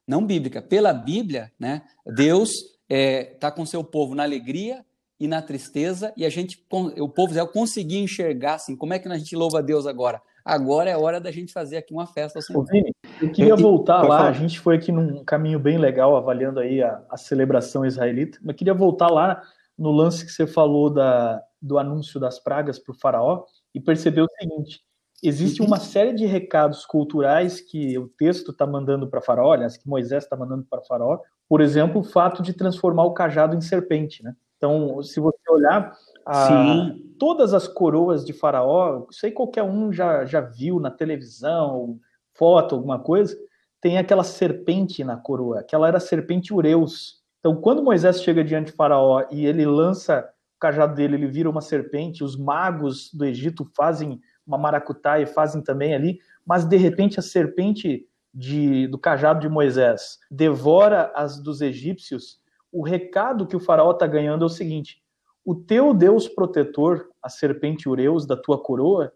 [0.06, 0.62] não bíblica.
[0.62, 1.82] Pela Bíblia, né,
[2.14, 4.84] Deus está é, tá com seu povo na alegria
[5.18, 9.08] e na tristeza, e a gente, o povo Israel conseguir enxergar assim, como é que
[9.08, 10.20] a gente louva a Deus agora?
[10.44, 12.38] Agora é hora da gente fazer aqui uma festa.
[12.38, 12.56] Assim.
[12.56, 16.60] Ô, Vini, eu queria voltar lá, a gente foi aqui num caminho bem legal, avaliando
[16.60, 19.42] aí a, a celebração israelita, mas queria voltar lá
[19.76, 23.44] no lance que você falou da, do anúncio das pragas para o faraó,
[23.74, 24.80] e perceber o seguinte,
[25.28, 29.88] existe uma série de recados culturais que o texto está mandando para Faraó, aliás, que
[29.88, 31.18] Moisés está mandando para Faraó.
[31.48, 34.34] Por exemplo, o fato de transformar o cajado em serpente, né?
[34.56, 35.92] Então, se você olhar
[36.24, 41.98] a, todas as coroas de Faraó, sei qualquer um já, já viu na televisão,
[42.34, 43.36] foto, alguma coisa,
[43.80, 45.60] tem aquela serpente na coroa.
[45.60, 47.22] Aquela era a serpente Ureus.
[47.38, 51.50] Então, quando Moisés chega diante de Faraó e ele lança o cajado dele, ele vira
[51.50, 57.18] uma serpente, os magos do Egito fazem uma maracutaia, fazem também ali, mas de repente
[57.18, 62.38] a serpente de, do cajado de Moisés devora as dos egípcios,
[62.70, 65.02] o recado que o faraó está ganhando é o seguinte:
[65.44, 69.12] o teu Deus protetor, a serpente Ureus da tua coroa,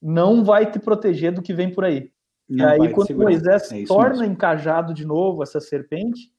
[0.00, 2.12] não vai te proteger do que vem por aí.
[2.48, 4.32] Não e aí, quando Moisés é torna mesmo.
[4.32, 6.32] encajado de novo essa serpente,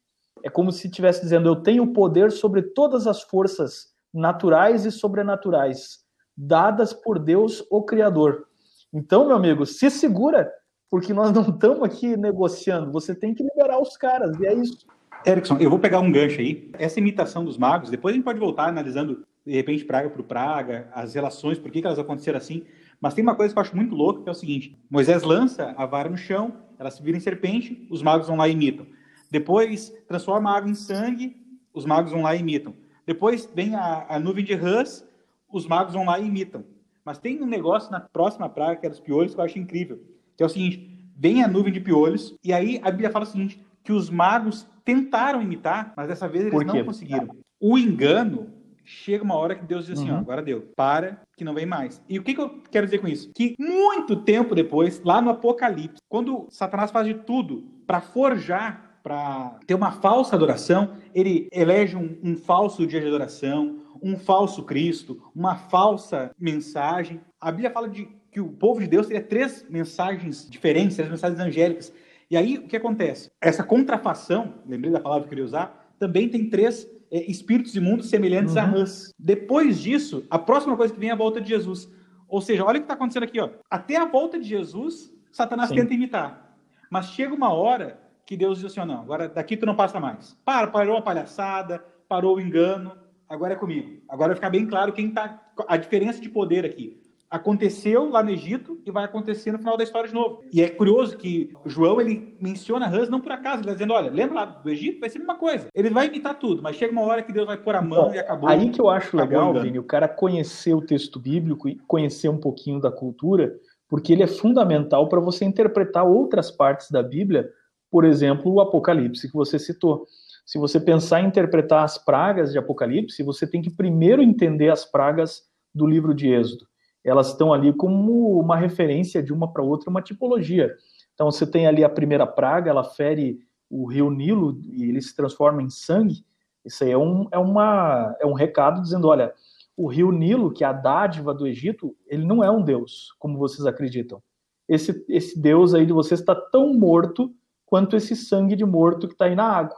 [0.44, 6.01] é como se estivesse dizendo: Eu tenho poder sobre todas as forças naturais e sobrenaturais,
[6.36, 8.48] dadas por Deus, o Criador.
[8.94, 10.52] Então, meu amigo, se segura,
[10.90, 12.92] porque nós não estamos aqui negociando.
[12.92, 14.86] Você tem que liberar os caras, e é isso.
[15.26, 16.70] Erickson, eu vou pegar um gancho aí.
[16.78, 20.90] Essa imitação dos magos, depois a gente pode voltar analisando, de repente, praga por praga,
[20.94, 22.64] as relações, por que, que elas aconteceram assim.
[23.00, 25.74] Mas tem uma coisa que eu acho muito louca, que é o seguinte: Moisés lança
[25.78, 28.86] a vara no chão, ela se vira em serpente, os magos vão lá e imitam.
[29.30, 31.38] Depois transforma a água em sangue,
[31.74, 32.74] os magos vão lá e imitam.
[33.06, 35.08] Depois vem a, a nuvem de rãs,
[35.52, 36.64] os magos vão lá e imitam.
[37.04, 40.02] Mas tem um negócio na próxima praga, que é dos piolhos, que eu acho incrível.
[40.38, 43.28] Que é o seguinte: vem a nuvem de piolhos, e aí a Bíblia fala o
[43.28, 47.36] seguinte: que os magos tentaram imitar, mas dessa vez eles não conseguiram.
[47.60, 48.50] O engano
[48.84, 50.18] chega uma hora que Deus diz assim: uhum.
[50.18, 52.02] ó, agora deu, para que não vem mais.
[52.08, 53.32] E o que, que eu quero dizer com isso?
[53.34, 59.56] Que muito tempo depois, lá no Apocalipse, quando Satanás faz de tudo para forjar para
[59.66, 65.22] ter uma falsa adoração, ele elege um, um, falso dia de adoração, um falso Cristo,
[65.36, 67.22] uma falsa mensagem.
[67.40, 71.40] A Bíblia fala de que o povo de Deus teria três mensagens diferentes, três mensagens
[71.40, 71.94] angélicas.
[72.30, 73.30] E aí, o que acontece?
[73.42, 78.10] Essa contrafação, lembrei da palavra que eu queria usar, também tem três é, espíritos imundos
[78.10, 78.62] semelhantes uhum.
[78.62, 79.14] a rãs.
[79.20, 81.90] Depois disso, a próxima coisa que vem é a volta de Jesus.
[82.28, 83.40] Ou seja, olha o que está acontecendo aqui.
[83.40, 83.50] Ó.
[83.70, 85.76] Até a volta de Jesus, Satanás Sim.
[85.76, 86.56] tenta imitar.
[86.90, 90.38] Mas chega uma hora que Deus diz assim, não, agora daqui tu não passa mais.
[90.46, 92.94] Para, parou a palhaçada, parou o engano,
[93.32, 94.02] agora é comigo.
[94.10, 98.30] Agora vai ficar bem claro quem está a diferença de poder aqui aconteceu lá no
[98.30, 100.44] Egito e vai acontecer no final da história de novo.
[100.52, 104.12] E é curioso que João ele menciona Rãs não por acaso, ele está dizendo, olha,
[104.12, 105.00] lembra lá do Egito?
[105.00, 105.68] Vai ser a mesma coisa.
[105.74, 108.14] Ele vai imitar tudo, mas chega uma hora que Deus vai pôr a mão Bom,
[108.14, 108.50] e acabou.
[108.50, 112.38] Aí que eu acho legal, Vini, o cara conhecer o texto bíblico e conhecer um
[112.38, 113.56] pouquinho da cultura,
[113.88, 117.50] porque ele é fundamental para você interpretar outras partes da Bíblia,
[117.90, 120.06] por exemplo, o Apocalipse que você citou.
[120.52, 124.84] Se você pensar em interpretar as pragas de Apocalipse, você tem que primeiro entender as
[124.84, 126.66] pragas do livro de Êxodo
[127.04, 130.76] elas estão ali como uma referência de uma para outra, uma tipologia.
[131.14, 135.16] Então você tem ali a primeira praga, ela fere o rio Nilo e ele se
[135.16, 136.26] transforma em sangue.
[136.64, 139.34] Isso aí é um, é uma, é um recado dizendo, olha,
[139.76, 143.38] o rio Nilo, que é a dádiva do Egito, ele não é um deus, como
[143.38, 144.22] vocês acreditam.
[144.70, 147.34] Esse, esse deus aí de vocês está tão morto
[147.66, 149.78] quanto esse sangue de morto que está aí na água.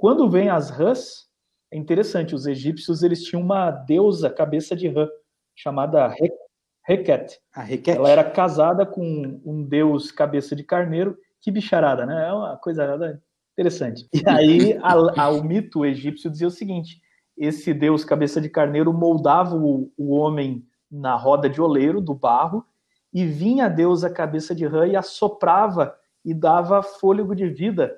[0.00, 1.26] Quando vem as rãs,
[1.70, 5.06] é interessante, os egípcios eles tinham uma deusa cabeça de rã,
[5.54, 6.08] chamada
[6.82, 7.38] Requete.
[7.54, 7.98] A Requete.
[7.98, 11.18] Ela era casada com um deus cabeça de carneiro.
[11.38, 12.28] Que bicharada, né?
[12.28, 13.20] É uma coisa
[13.52, 14.08] interessante.
[14.14, 16.98] E aí a, a, o mito egípcio dizia o seguinte:
[17.36, 22.64] esse deus cabeça de carneiro moldava o, o homem na roda de oleiro do barro
[23.12, 27.94] e vinha a deusa cabeça de rã e assoprava e dava fôlego de vida.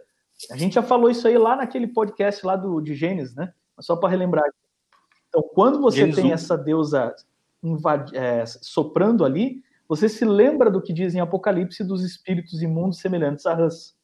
[0.51, 3.53] A gente já falou isso aí lá naquele podcast lá do, de Gênesis, né?
[3.81, 4.45] Só para relembrar.
[5.29, 7.15] Então, quando você Gênesis tem essa deusa
[8.13, 13.47] é, soprando ali, você se lembra do que diz em Apocalipse dos espíritos imundos semelhantes
[13.47, 13.95] a rãs.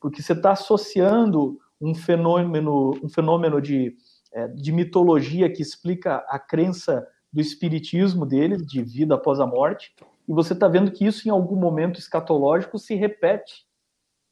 [0.00, 3.96] Porque você está associando um fenômeno, um fenômeno de,
[4.32, 9.94] é, de mitologia que explica a crença do espiritismo dele, de vida após a morte,
[10.28, 13.66] e você está vendo que isso, em algum momento escatológico, se repete.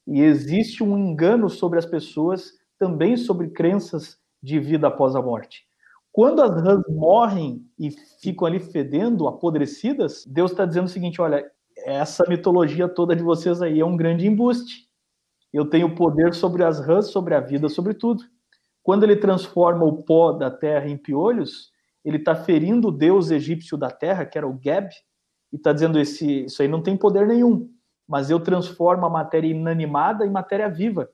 [0.07, 5.66] E existe um engano sobre as pessoas, também sobre crenças de vida após a morte.
[6.12, 7.90] Quando as rãs morrem e
[8.23, 11.45] ficam ali fedendo, apodrecidas, Deus está dizendo o seguinte: olha,
[11.85, 14.87] essa mitologia toda de vocês aí é um grande embuste.
[15.53, 18.25] Eu tenho poder sobre as rãs, sobre a vida, sobre tudo.
[18.83, 21.71] Quando ele transforma o pó da terra em piolhos,
[22.05, 24.88] ele está ferindo o deus egípcio da terra, que era o Geb,
[25.53, 27.69] e está dizendo: esse, isso aí não tem poder nenhum,
[28.09, 31.09] mas eu transformo a matéria inanimada em matéria viva.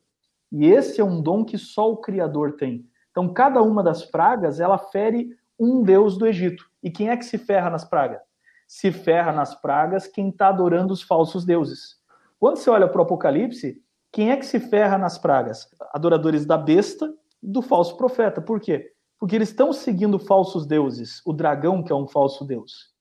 [0.50, 2.86] E esse é um dom que só o Criador tem.
[3.10, 6.64] Então, cada uma das pragas, ela fere um deus do Egito.
[6.82, 8.20] E quem é que se ferra nas pragas?
[8.66, 11.96] Se ferra nas pragas quem está adorando os falsos deuses.
[12.38, 15.68] Quando você olha para o Apocalipse, quem é que se ferra nas pragas?
[15.92, 18.40] Adoradores da besta do falso profeta.
[18.40, 18.92] Por quê?
[19.18, 21.22] Porque eles estão seguindo falsos deuses.
[21.24, 22.92] O dragão, que é um falso deus.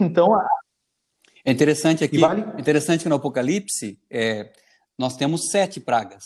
[0.00, 0.34] Então.
[0.34, 0.46] A...
[1.50, 2.18] É interessante aqui.
[2.18, 2.42] Vale...
[2.60, 4.52] Interessante que no Apocalipse é,
[4.96, 6.22] nós temos sete pragas.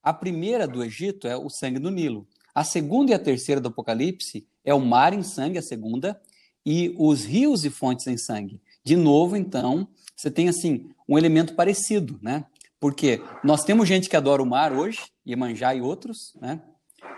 [0.00, 2.28] A primeira do Egito é o sangue do Nilo.
[2.54, 6.20] A segunda e a terceira do Apocalipse é o mar em sangue, a segunda,
[6.64, 8.60] e os rios e fontes em sangue.
[8.84, 12.44] De novo, então, você tem assim um elemento parecido, né?
[12.78, 16.62] Porque nós temos gente que adora o mar hoje, Iemanjá e outros, né?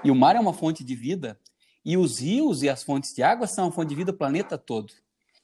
[0.02, 1.38] E o mar é uma fonte de vida,
[1.84, 4.56] e os rios e as fontes de água são a fonte de vida do planeta
[4.56, 4.94] todo.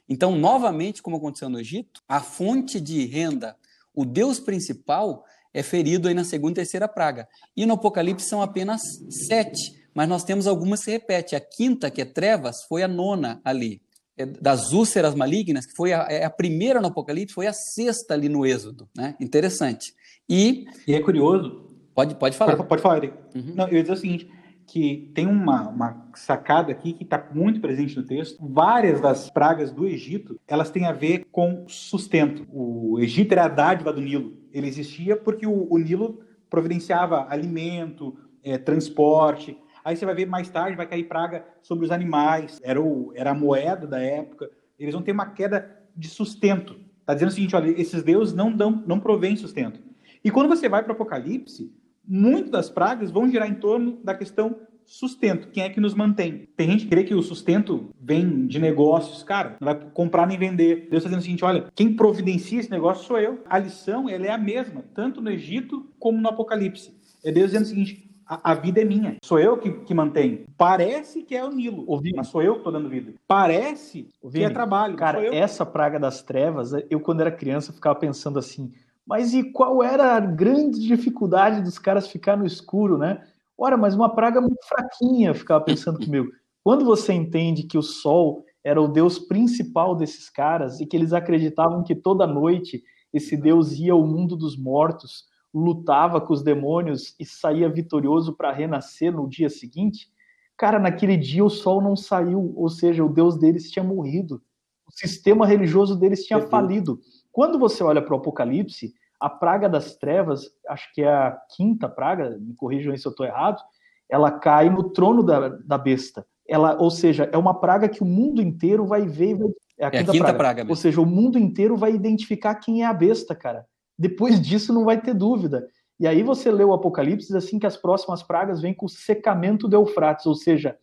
[0.08, 3.56] Então, novamente, como aconteceu no Egito, a fonte de renda,
[3.94, 7.28] o Deus principal, é ferido aí na segunda e terceira praga.
[7.56, 11.34] E no Apocalipse são apenas sete mas nós temos algumas que se repete.
[11.34, 13.80] A quinta, que é trevas, foi a nona ali.
[14.14, 18.12] É das úlceras malignas, que foi a, é a, primeira no Apocalipse, foi a sexta
[18.12, 18.86] ali no Êxodo.
[18.94, 19.16] Né?
[19.18, 19.94] Interessante.
[20.28, 21.70] E, e é curioso.
[21.94, 22.56] Pode, pode falar.
[22.56, 23.14] Pode, pode falar, Eric.
[23.34, 23.54] Uhum.
[23.54, 24.30] Não, eu ia dizer o seguinte:
[24.66, 28.38] que tem uma, uma sacada aqui que está muito presente no texto.
[28.40, 32.46] Várias das pragas do Egito, elas têm a ver com sustento.
[32.50, 34.36] O Egito era a dádiva do Nilo.
[34.52, 40.48] Ele existia porque o, o Nilo providenciava alimento, é, transporte, Aí você vai ver mais
[40.48, 44.50] tarde, vai cair praga sobre os animais, era, o, era a moeda da época.
[44.76, 46.76] Eles vão ter uma queda de sustento.
[46.98, 49.78] Está dizendo o seguinte: olha, esses deuses não, dão, não provêm sustento.
[50.24, 51.72] E quando você vai para o Apocalipse,
[52.06, 55.48] muitas das pragas vão girar em torno da questão sustento.
[55.48, 56.48] Quem é que nos mantém?
[56.56, 59.22] Tem gente que crê que o sustento vem de negócios.
[59.22, 60.88] Cara, não vai comprar nem vender.
[60.88, 63.42] Deus está dizendo o seguinte: olha, quem providencia esse negócio sou eu.
[63.48, 66.94] A lição ela é a mesma, tanto no Egito como no Apocalipse.
[67.24, 69.16] É Deus dizendo o seguinte: a, a, vida é minha.
[69.22, 70.46] Sou eu que, que mantenho.
[70.56, 73.14] Parece que é o Nilo, mas sou eu que estou dando vida.
[73.26, 74.96] Parece que é trabalho.
[74.96, 78.72] Cara, essa praga das trevas, eu quando era criança ficava pensando assim,
[79.06, 83.24] mas e qual era a grande dificuldade dos caras ficar no escuro, né?
[83.56, 86.30] Ora, mas uma praga muito fraquinha, ficava pensando comigo.
[86.64, 91.12] Quando você entende que o sol era o deus principal desses caras e que eles
[91.12, 97.14] acreditavam que toda noite esse deus ia ao mundo dos mortos, lutava com os demônios
[97.18, 100.10] e saía vitorioso para renascer no dia seguinte,
[100.56, 104.42] cara, naquele dia o sol não saiu, ou seja, o Deus deles tinha morrido.
[104.86, 107.00] O sistema religioso deles tinha falido.
[107.36, 111.86] Quando você olha para o Apocalipse, a praga das trevas, acho que é a quinta
[111.86, 113.62] praga, me corrijam se eu estou errado,
[114.08, 116.26] ela cai no trono da, da besta.
[116.48, 119.34] Ela, ou seja, é uma praga que o mundo inteiro vai ver.
[119.34, 120.38] Vai, é a quinta, é a quinta praga.
[120.38, 123.66] praga ou seja, o mundo inteiro vai identificar quem é a besta, cara.
[123.98, 125.68] Depois disso não vai ter dúvida.
[126.00, 129.68] E aí você lê o Apocalipse assim que as próximas pragas vêm com o secamento
[129.68, 130.74] do Eufrates, ou seja,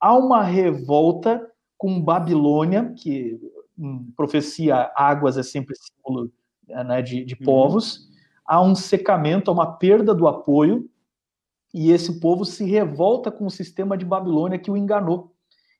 [0.00, 3.38] há uma revolta com Babilônia, que
[3.78, 6.30] em profecia águas é sempre símbolo
[6.66, 7.44] né, de, de uhum.
[7.44, 8.04] povos, uhum.
[8.46, 10.88] há um secamento, há uma perda do apoio,
[11.72, 15.32] e esse povo se revolta com o sistema de Babilônia que o enganou.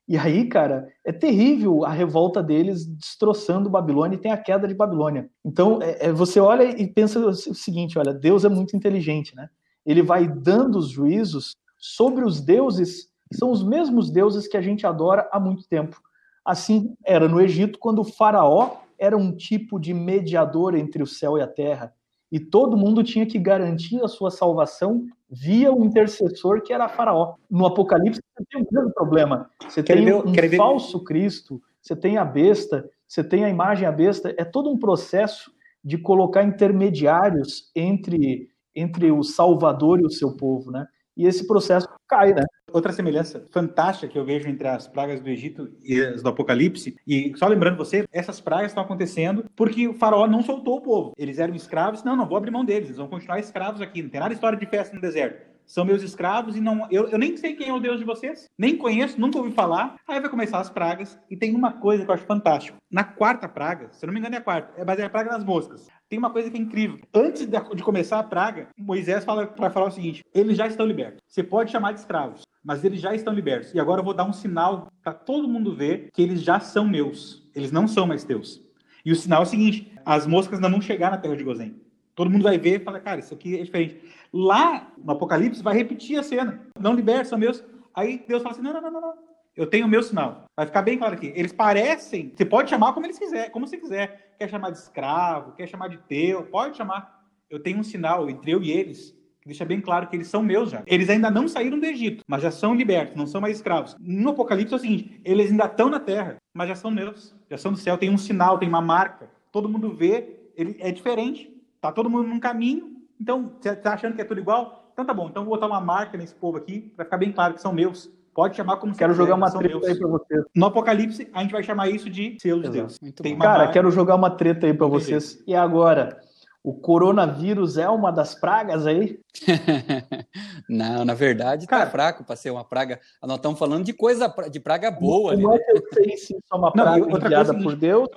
[0.07, 4.73] E aí, cara, é terrível a revolta deles destroçando Babilônia e tem a queda de
[4.73, 5.29] Babilônia.
[5.45, 9.49] Então, é, é, você olha e pensa o seguinte: olha, Deus é muito inteligente, né?
[9.85, 14.61] Ele vai dando os juízos sobre os deuses, que são os mesmos deuses que a
[14.61, 16.01] gente adora há muito tempo.
[16.45, 21.37] Assim era no Egito, quando o faraó era um tipo de mediador entre o céu
[21.37, 21.93] e a terra.
[22.31, 27.35] E todo mundo tinha que garantir a sua salvação via o intercessor que era faraó.
[27.49, 29.49] No Apocalipse você tem o mesmo problema.
[29.67, 33.91] Você tem ver, um falso Cristo, você tem a besta, você tem a imagem à
[33.91, 34.33] besta.
[34.37, 35.51] É todo um processo
[35.83, 40.85] de colocar intermediários entre, entre o Salvador e o seu povo, né?
[41.17, 42.43] E esse processo cai, né?
[42.71, 46.95] Outra semelhança fantástica que eu vejo entre as pragas do Egito e as do Apocalipse,
[47.05, 51.13] e só lembrando você, essas pragas estão acontecendo porque o faraó não soltou o povo.
[51.17, 54.09] Eles eram escravos, não, não vou abrir mão deles, eles vão continuar escravos aqui, não
[54.09, 57.17] tem nada de história de festa no deserto são meus escravos e não eu, eu
[57.19, 59.97] nem sei quem é o Deus de vocês, nem conheço, nunca ouvi falar.
[60.07, 62.77] Aí vai começar as pragas e tem uma coisa que eu acho fantástico.
[62.91, 65.09] Na quarta praga, se eu não me engano é a quarta, é, mas é a
[65.09, 65.87] praga das moscas.
[66.09, 66.99] Tem uma coisa que é incrível.
[67.13, 71.21] Antes de, começar a praga, Moisés fala para falar o seguinte: eles já estão libertos.
[71.27, 73.71] Você pode chamar de escravos, mas eles já estão libertos.
[73.75, 76.87] E agora eu vou dar um sinal para todo mundo ver que eles já são
[76.87, 77.47] meus.
[77.55, 78.59] Eles não são mais teus.
[79.05, 81.79] E o sinal é o seguinte: as moscas não vão chegar na terra de Gozém.
[82.19, 83.97] Todo mundo vai ver e fala, cara, isso aqui é diferente.
[84.31, 86.67] Lá no Apocalipse vai repetir a cena.
[86.79, 87.63] Não liberta, são meus.
[87.93, 89.13] Aí Deus fala assim: não, não, não, não.
[89.55, 90.45] Eu tenho o meu sinal.
[90.55, 91.33] Vai ficar bem claro aqui.
[91.35, 92.31] Eles parecem.
[92.35, 94.33] Você pode chamar como eles quiser, como você quiser.
[94.37, 97.25] Quer chamar de escravo, quer chamar de teu, pode chamar.
[97.49, 100.43] Eu tenho um sinal entre eu e eles que deixa bem claro que eles são
[100.43, 100.83] meus já.
[100.85, 103.95] Eles ainda não saíram do Egito, mas já são libertos, não são mais escravos.
[103.99, 107.57] No Apocalipse é o seguinte: eles ainda estão na terra, mas já são meus, já
[107.57, 107.97] são do céu.
[107.97, 109.29] Tem um sinal, tem uma marca.
[109.51, 111.53] Todo mundo vê, ele é diferente.
[111.81, 114.91] Tá todo mundo num caminho, então, você está achando que é tudo igual?
[114.93, 117.53] Então tá bom, então vou botar uma marca nesse povo aqui, para ficar bem claro
[117.53, 118.09] que são meus.
[118.33, 119.87] Pode chamar como Quero jogar uma treta meus.
[119.87, 120.43] aí para você.
[120.55, 122.97] No Apocalipse, a gente vai chamar isso de selo de Deus.
[123.23, 123.73] Cara, marca...
[123.73, 125.43] quero jogar uma treta aí para vocês.
[125.45, 126.19] E agora?
[126.61, 129.19] O coronavírus é uma das pragas aí?
[130.69, 132.99] não, na verdade tá fraco para ser uma praga.
[133.23, 135.35] Nós estamos falando de coisa de praga boa.
[135.37, 138.09] Não é que eu sei se isso é uma praga não, enviada por Deus,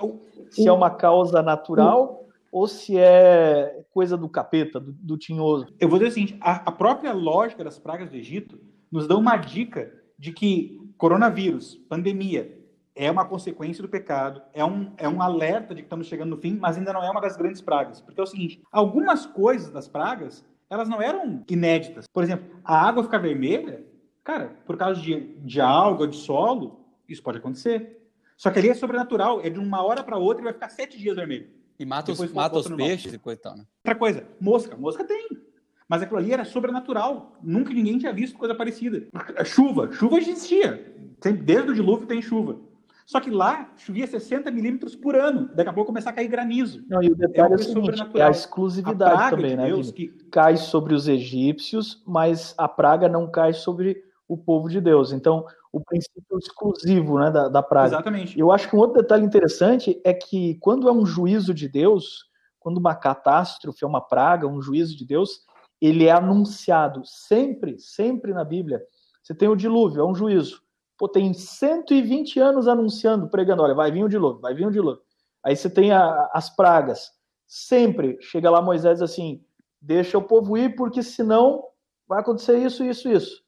[0.51, 2.22] se é uma causa natural
[2.53, 5.65] ou se é coisa do capeta, do, do tinhoso.
[5.79, 8.61] Eu vou dizer o seguinte: a, a própria lógica das pragas do Egito
[8.91, 12.55] nos dá uma dica de que coronavírus, pandemia,
[12.95, 16.37] é uma consequência do pecado, é um, é um alerta de que estamos chegando no
[16.37, 17.99] fim, mas ainda não é uma das grandes pragas.
[17.99, 22.05] Porque é o seguinte: algumas coisas das pragas, elas não eram inéditas.
[22.13, 23.83] Por exemplo, a água ficar vermelha,
[24.23, 27.99] cara, por causa de, de alga, de solo, isso pode acontecer.
[28.37, 30.99] Só que ali é sobrenatural, é de uma hora para outra e vai ficar sete
[30.99, 31.62] dias vermelho.
[31.83, 33.65] E mata os, mata os peixes e coisa e tal, né?
[33.79, 34.77] Outra coisa, mosca.
[34.77, 35.27] Mosca tem.
[35.87, 37.35] Mas aquilo ali era sobrenatural.
[37.43, 39.05] Nunca ninguém tinha visto coisa parecida.
[39.43, 39.91] Chuva.
[39.91, 40.95] Chuva existia.
[41.43, 42.57] Desde o dilúvio tem chuva.
[43.05, 45.49] Só que lá chovia 60 milímetros por ano.
[45.53, 46.85] Daqui a pouco começar a cair granizo.
[46.87, 49.65] Não, e o detalhe é, é o seguinte, é a exclusividade a também, de né?
[49.65, 50.07] Deus, que...
[50.31, 55.11] Cai sobre os egípcios, mas a praga não cai sobre o povo de Deus.
[55.11, 57.95] Então, o princípio exclusivo né, da, da praga.
[57.95, 58.39] Exatamente.
[58.39, 62.29] Eu acho que um outro detalhe interessante é que quando é um juízo de Deus,
[62.59, 65.41] quando uma catástrofe é uma praga, um juízo de Deus,
[65.81, 68.83] ele é anunciado sempre, sempre na Bíblia.
[69.23, 70.61] Você tem o dilúvio, é um juízo.
[70.95, 75.01] Pô, tem 120 anos anunciando, pregando, olha, vai vir o dilúvio, vai vir o dilúvio.
[75.43, 77.11] Aí você tem a, as pragas.
[77.47, 79.43] Sempre chega lá Moisés assim,
[79.81, 81.63] deixa o povo ir, porque senão
[82.07, 83.42] vai acontecer isso, isso, isso.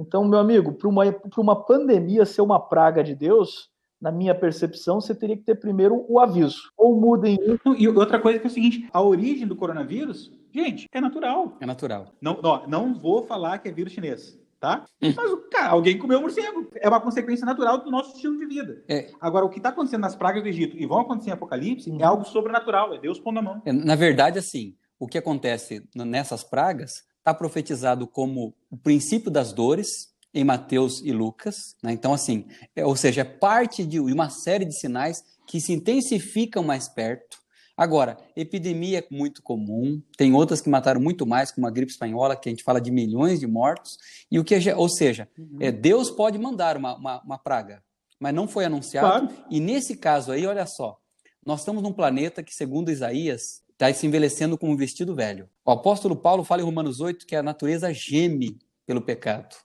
[0.00, 1.04] Então, meu amigo, para uma,
[1.36, 3.68] uma pandemia ser uma praga de Deus,
[4.00, 6.72] na minha percepção, você teria que ter primeiro o aviso.
[6.76, 7.76] Ou mudem isso.
[7.76, 11.56] E outra coisa que é o seguinte: a origem do coronavírus, gente, é natural.
[11.60, 12.14] É natural.
[12.20, 14.40] Não, não, não vou falar que é vírus chinês.
[14.58, 14.84] Tá?
[15.00, 15.14] Hum.
[15.16, 16.68] Mas, cara, alguém comeu morcego.
[16.76, 18.84] É uma consequência natural do nosso estilo de vida.
[18.86, 19.10] É.
[19.18, 22.04] Agora, o que está acontecendo nas pragas do Egito e vão acontecer em Apocalipse é
[22.04, 22.92] algo sobrenatural.
[22.92, 23.62] É Deus pondo a mão.
[23.64, 29.52] É, na verdade, assim, o que acontece nessas pragas está profetizado como o princípio das
[29.52, 31.76] dores em Mateus e Lucas.
[31.82, 31.92] Né?
[31.92, 36.62] Então, assim, é, ou seja, é parte de uma série de sinais que se intensificam
[36.62, 37.38] mais perto.
[37.76, 42.36] Agora, epidemia é muito comum, tem outras que mataram muito mais, como a gripe espanhola,
[42.36, 43.96] que a gente fala de milhões de mortos,
[44.30, 45.56] e o que, ou seja, uhum.
[45.60, 47.82] é, Deus pode mandar uma, uma, uma, praga,
[48.18, 49.44] mas não foi anunciado, claro.
[49.50, 51.00] e nesse caso aí, olha só,
[51.44, 55.48] nós estamos num planeta que, segundo Isaías, está se envelhecendo como um vestido velho.
[55.64, 59.56] O apóstolo Paulo fala em Romanos 8 que a natureza geme pelo pecado.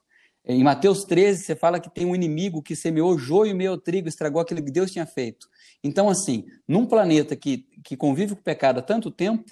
[0.45, 4.07] Em Mateus 13, você fala que tem um inimigo que semeou joio e meio trigo,
[4.07, 5.49] estragou aquilo que Deus tinha feito.
[5.83, 9.43] Então, assim, num planeta que, que convive com o pecado há tanto tempo,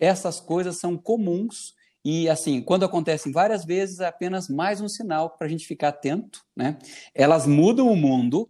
[0.00, 5.30] essas coisas são comuns e, assim, quando acontecem várias vezes, é apenas mais um sinal
[5.30, 6.78] para a gente ficar atento, né?
[7.14, 8.48] Elas mudam o mundo,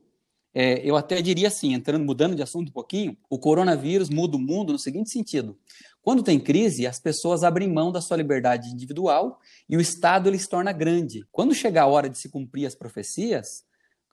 [0.61, 4.40] é, eu até diria assim, entrando, mudando de assunto um pouquinho, o coronavírus muda o
[4.40, 5.56] mundo no seguinte sentido:
[6.02, 9.38] quando tem crise, as pessoas abrem mão da sua liberdade individual
[9.68, 11.24] e o Estado ele se torna grande.
[11.30, 13.64] Quando chegar a hora de se cumprir as profecias,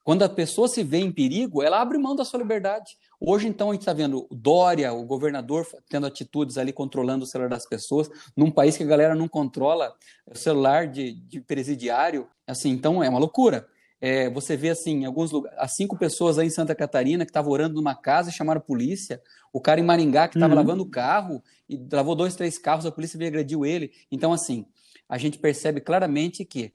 [0.05, 2.95] Quando a pessoa se vê em perigo, ela abre mão da sua liberdade.
[3.19, 7.49] Hoje, então, a gente está vendo Dória, o governador, tendo atitudes ali, controlando o celular
[7.49, 9.95] das pessoas, num país que a galera não controla
[10.27, 12.27] o celular de, de presidiário.
[12.45, 13.67] Assim, então, é uma loucura.
[14.01, 17.31] É, você vê assim, em alguns lugares, as cinco pessoas aí em Santa Catarina que
[17.31, 19.21] estavam orando numa casa e chamaram a polícia.
[19.53, 20.59] O cara em Maringá que estava uhum.
[20.59, 23.91] lavando o carro e lavou dois, três carros, a polícia veio agrediu ele.
[24.11, 24.65] Então, assim,
[25.07, 26.73] a gente percebe claramente que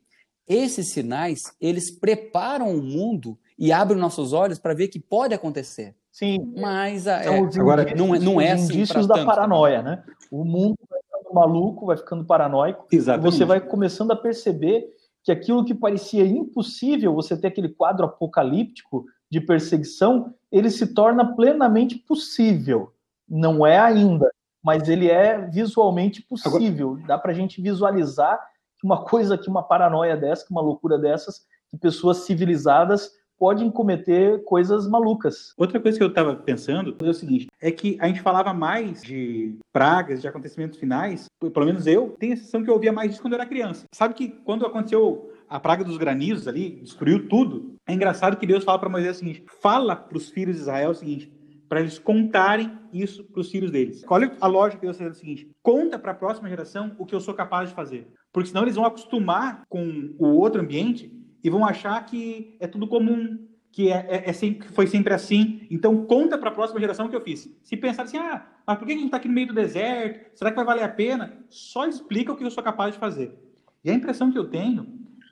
[0.48, 5.94] esses sinais, eles preparam o mundo e abrem nossos olhos para ver que pode acontecer.
[6.10, 6.52] Sim.
[6.56, 8.64] Mas é, agora não, é, não é assim.
[8.64, 10.02] indícios da paranoia, né?
[10.28, 12.86] O mundo vai ficando maluco, vai ficando paranoico.
[12.90, 13.34] Exatamente.
[13.34, 14.88] E você vai começando a perceber
[15.22, 21.36] que aquilo que parecia impossível, você ter aquele quadro apocalíptico de perseguição, ele se torna
[21.36, 22.92] plenamente possível.
[23.28, 24.30] Não é ainda,
[24.62, 26.92] mas ele é visualmente possível.
[26.92, 27.06] Agora...
[27.06, 28.40] Dá para a gente visualizar
[28.82, 33.10] uma coisa, que uma paranoia dessa, que uma loucura dessas, que pessoas civilizadas
[33.40, 35.54] podem cometer coisas malucas.
[35.56, 39.02] Outra coisa que eu estava pensando é o seguinte: é que a gente falava mais
[39.02, 43.10] de pragas, de acontecimentos finais, pelo menos eu tenho a sensação que eu ouvia mais
[43.10, 43.86] disso quando eu era criança.
[43.92, 48.62] Sabe que quando aconteceu a praga dos granizos ali, destruiu tudo, é engraçado que Deus
[48.62, 51.32] fala para Moisés o seguinte: fala para os filhos de Israel o seguinte,
[51.66, 54.04] para eles contarem isso para os filhos deles.
[54.06, 57.06] Olha a lógica que Deus está dizendo o seguinte: conta para a próxima geração o
[57.06, 58.06] que eu sou capaz de fazer.
[58.32, 61.10] Porque senão eles vão acostumar com o outro ambiente
[61.42, 63.38] e vão achar que é tudo comum,
[63.72, 65.66] que é, é, é sempre, foi sempre assim.
[65.70, 67.48] Então, conta para a próxima geração o que eu fiz.
[67.62, 70.36] Se pensar assim, ah, mas por que a gente está aqui no meio do deserto?
[70.36, 71.38] Será que vai valer a pena?
[71.48, 73.38] Só explica o que eu sou capaz de fazer.
[73.84, 74.86] E a impressão que eu tenho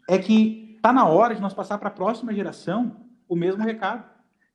[0.08, 4.08] é que está na hora de nós passar para a próxima geração o mesmo recado.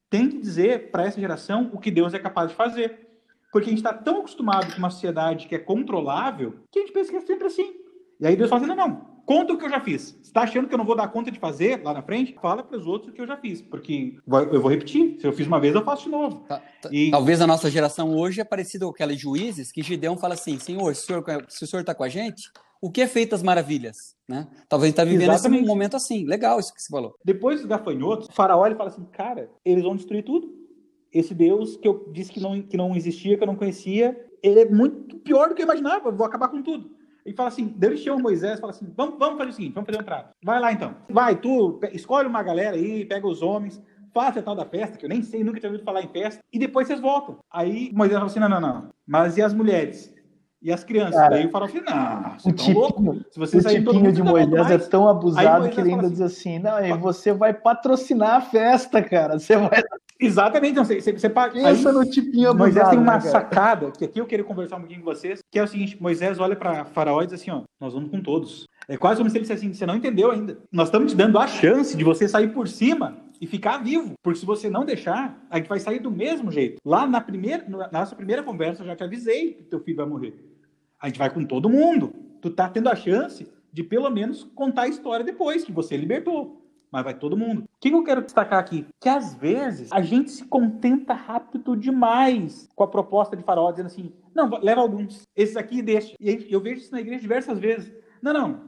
[0.10, 3.04] Tem que dizer para essa geração o que Deus é capaz de fazer.
[3.52, 6.94] Porque a gente está tão acostumado com uma sociedade que é controlável que a gente
[6.94, 7.72] pensa que é sempre assim.
[8.20, 10.12] E aí Deus fala assim: não, não, conta o que eu já fiz.
[10.12, 12.36] Você está achando que eu não vou dar conta de fazer lá na frente?
[12.42, 15.18] Fala para os outros o que eu já fiz, porque eu vou repetir.
[15.20, 16.46] Se eu fiz uma vez, eu faço de novo.
[16.48, 16.90] Tá, tá.
[16.92, 17.12] E...
[17.12, 20.94] Talvez a nossa geração hoje é parecida com aqueles juízes que Gideão fala assim: Senhor,
[20.96, 22.52] se o senhor, se o senhor está com a gente,
[22.82, 24.16] o que é feito as maravilhas?
[24.28, 24.48] Né?
[24.68, 26.26] Talvez está vivendo esse momento assim.
[26.26, 27.16] Legal isso que você falou.
[27.24, 30.54] Depois dos gafanhotos, o faraó ele fala assim: cara, eles vão destruir tudo.
[31.12, 34.60] Esse Deus que eu disse que não, que não existia, que eu não conhecia, ele
[34.62, 36.10] é muito pior do que eu imaginava.
[36.10, 36.92] Eu vou acabar com tudo.
[37.26, 40.02] E fala assim, Deus chama Moisés fala assim, vamos, vamos fazer o seguinte, vamos fazer
[40.02, 40.30] um trato.
[40.44, 40.96] Vai lá então.
[41.10, 43.82] Vai, tu escolhe uma galera aí, pega os homens,
[44.14, 46.44] faça a tal da festa, que eu nem sei, nunca tinha ouvido falar em festa,
[46.52, 47.40] e depois vocês voltam.
[47.52, 48.90] Aí Moisés fala assim, não, não, não.
[49.08, 50.14] Mas e as mulheres?
[50.62, 51.16] E as crianças?
[51.16, 53.18] Cara, Daí o farol fala não, o tipinho, louco.
[53.32, 56.22] Se você o sair tipinho de Moisés é tão abusado que ele ainda assim, diz
[56.22, 59.38] assim, não, você vai patrocinar a festa, cara.
[59.38, 59.84] Você vai...
[60.20, 61.54] Exatamente, então, você, você, paga.
[61.54, 62.58] Pensa no tipinho abusado.
[62.58, 65.60] Moisés tem uma né, sacada, que aqui eu queria conversar um pouquinho com vocês, que
[65.60, 68.68] é o seguinte: Moisés olha para Faraó e diz assim: ó, nós vamos com todos.
[68.88, 70.60] É quase como se ele dissesse assim: você não entendeu ainda.
[70.72, 74.14] Nós estamos te dando a chance de você sair por cima e ficar vivo.
[74.22, 76.80] Porque se você não deixar, a gente vai sair do mesmo jeito.
[76.86, 80.06] Lá na primeira, na nossa primeira conversa, eu já te avisei que teu filho vai
[80.06, 80.34] morrer.
[81.02, 82.14] A gente vai com todo mundo.
[82.42, 86.63] Tu tá tendo a chance de pelo menos contar a história depois que você libertou
[86.94, 87.64] mas vai todo mundo.
[87.64, 88.86] O que eu quero destacar aqui?
[89.02, 93.88] Que às vezes a gente se contenta rápido demais com a proposta de Faraó, dizendo
[93.88, 96.14] assim: não, leva alguns, esses aqui deixa.
[96.20, 97.92] E eu vejo isso na igreja diversas vezes.
[98.22, 98.62] Não, não,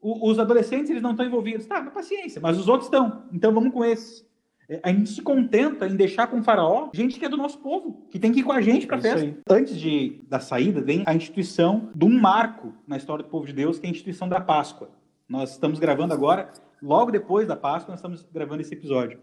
[0.00, 1.66] os adolescentes eles não estão envolvidos.
[1.66, 3.24] Tá, mas paciência, mas os outros estão.
[3.32, 4.24] Então vamos com esses.
[4.68, 7.58] É, a gente se contenta em deixar com o faraó gente que é do nosso
[7.58, 9.26] povo, que tem que ir com a gente para a festa.
[9.26, 9.36] Aí.
[9.50, 13.52] Antes de, da saída, vem a instituição de um marco na história do povo de
[13.52, 14.88] Deus, que é a instituição da Páscoa.
[15.28, 16.52] Nós estamos gravando agora
[16.82, 19.20] logo depois da Páscoa, nós estamos gravando esse episódio.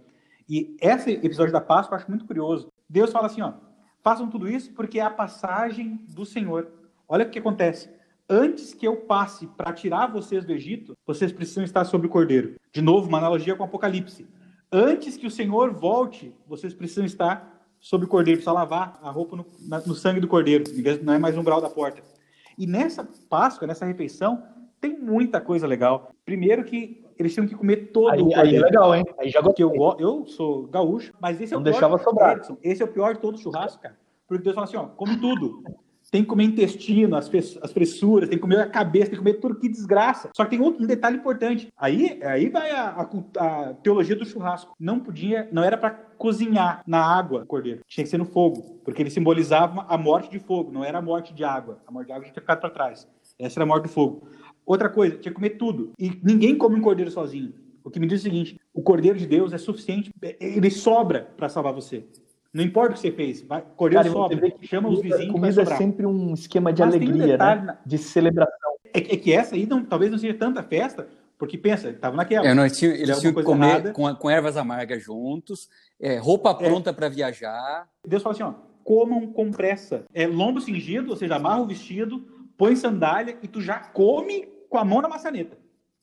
[0.48, 2.72] E esse episódio da Páscoa eu acho muito curioso.
[2.90, 3.54] Deus fala assim, ó,
[4.02, 6.72] façam tudo isso porque é a passagem do Senhor.
[7.08, 7.90] Olha o que acontece.
[8.28, 12.56] Antes que eu passe para tirar vocês do Egito, vocês precisam estar sobre o cordeiro.
[12.72, 14.28] De novo, uma analogia com o Apocalipse.
[14.72, 19.36] Antes que o Senhor volte, vocês precisam estar sobre o cordeiro, precisa lavar a roupa
[19.36, 20.66] no, na, no sangue do cordeiro,
[21.02, 22.04] não é mais um umbral da porta.
[22.58, 24.44] E nessa Páscoa, nessa refeição,
[24.80, 26.12] tem muita coisa legal.
[26.26, 29.04] Primeiro que eles tinham que comer todo aí, o Aí é legal, hein?
[29.20, 29.66] Aí já gostei.
[29.66, 31.74] Eu, eu sou gaúcho, mas esse é Não o pior.
[31.74, 32.38] deixava sobrar.
[32.38, 33.98] Edson, esse é o pior de todo o churrasco, cara.
[34.28, 35.64] Porque Deus fala assim, ó, come tudo.
[36.12, 37.30] Tem que comer intestino, as,
[37.62, 40.30] as fressuras, tem que comer a cabeça, tem que comer tudo, que desgraça.
[40.36, 41.68] Só que tem outro, um detalhe importante.
[41.78, 42.86] Aí, aí vai a,
[43.38, 44.74] a, a teologia do churrasco.
[44.80, 47.82] Não podia, não era para cozinhar na água o cordeiro.
[47.88, 51.02] Tinha que ser no fogo, porque ele simbolizava a morte de fogo, não era a
[51.02, 51.78] morte de água.
[51.86, 53.08] A morte de água tinha ficado para trás.
[53.38, 54.28] Essa era a morte do fogo.
[54.70, 55.94] Outra coisa, tinha que comer tudo.
[55.98, 57.52] E ninguém come um cordeiro sozinho.
[57.84, 61.28] O que me diz é o seguinte: o cordeiro de Deus é suficiente, ele sobra
[61.36, 62.06] para salvar você.
[62.54, 65.32] Não importa o que você fez, vai, cordeiro Cara, sobra, chama comida, os vizinhos.
[65.32, 67.78] Comida é sempre um esquema de Mas alegria, um né?
[67.84, 68.74] de celebração.
[68.94, 72.48] É, é, que essa aí não, talvez não seja tanta festa, Porque pensa, estava naquela.
[72.48, 75.68] É, nós tinha, eles tinham que comer com, com, ervas amargas juntos,
[76.00, 76.54] é, roupa é.
[76.54, 76.94] pronta é.
[76.94, 77.90] para viajar.
[78.08, 78.54] Deus fala assim: ó,
[78.84, 80.04] comam com pressa.
[80.14, 82.24] É lombo cingido, ou seja, amarra o vestido,
[82.56, 85.58] põe sandália e tu já come com a mão na maçaneta.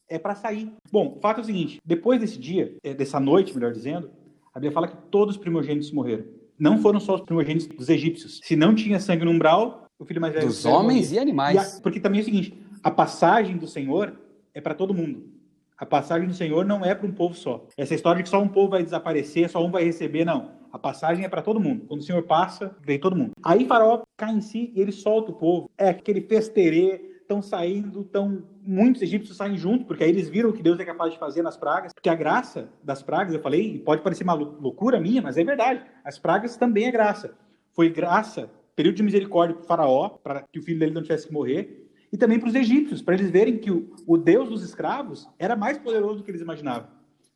[0.09, 0.73] É para sair.
[0.91, 4.11] Bom, o fato é o seguinte: depois desse dia, é, dessa noite, melhor dizendo,
[4.53, 6.25] a Bíblia fala que todos os primogênitos morreram.
[6.59, 8.41] Não foram só os primogênitos dos egípcios.
[8.43, 10.47] Se não tinha sangue no umbral, o filho mais velho.
[10.47, 11.17] Dos homens morrer.
[11.17, 11.75] e animais.
[11.75, 14.17] E a, porque também é o seguinte: a passagem do Senhor
[14.55, 15.37] é para todo mundo.
[15.79, 17.67] A passagem do Senhor não é para um povo só.
[17.77, 20.53] Essa história de que só um povo vai desaparecer, só um vai receber, não.
[20.73, 21.85] A passagem é para todo mundo.
[21.87, 23.33] Quando o Senhor passa, vem todo mundo.
[23.43, 25.71] Aí Faraó cai em si e ele solta o povo.
[25.77, 30.53] É aquele festerê, estão saindo, tão muitos egípcios saem junto, porque aí eles viram o
[30.53, 31.93] que Deus é capaz de fazer nas pragas.
[31.93, 35.83] Porque a graça das pragas, eu falei, pode parecer uma loucura minha, mas é verdade.
[36.05, 37.35] As pragas também é graça.
[37.73, 41.27] Foi graça, período de misericórdia para o Faraó, para que o filho dele não tivesse
[41.27, 44.63] que morrer e também para os egípcios, para eles verem que o, o Deus dos
[44.63, 46.89] escravos era mais poderoso do que eles imaginavam.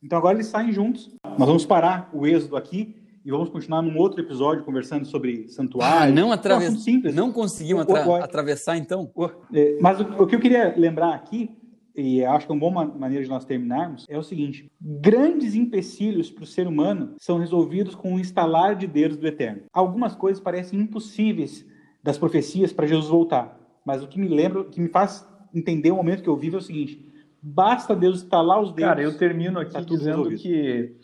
[0.02, 1.10] Então agora eles saem juntos.
[1.24, 6.12] Nós vamos parar o êxodo aqui e vamos continuar num outro episódio conversando sobre santuário.
[6.12, 7.14] Ah, não atravessar, simples.
[7.14, 9.10] Não conseguiam atra o, o, atravessar então?
[9.52, 11.50] É, mas o, que eu queria lembrar aqui
[11.94, 16.30] e acho que é uma boa maneira de nós terminarmos, é o seguinte: grandes empecilhos
[16.30, 19.62] para o ser humano são resolvidos com o instalar de dedos do Eterno.
[19.72, 21.66] Algumas coisas parecem impossíveis
[22.02, 25.90] das profecias para Jesus voltar mas o que me lembra, o que me faz entender
[25.90, 27.04] o momento que eu vivo é o seguinte:
[27.42, 28.88] basta Deus estalar os dedos.
[28.88, 30.40] Cara, eu termino aqui tá dizendo resolvido.
[30.40, 30.96] que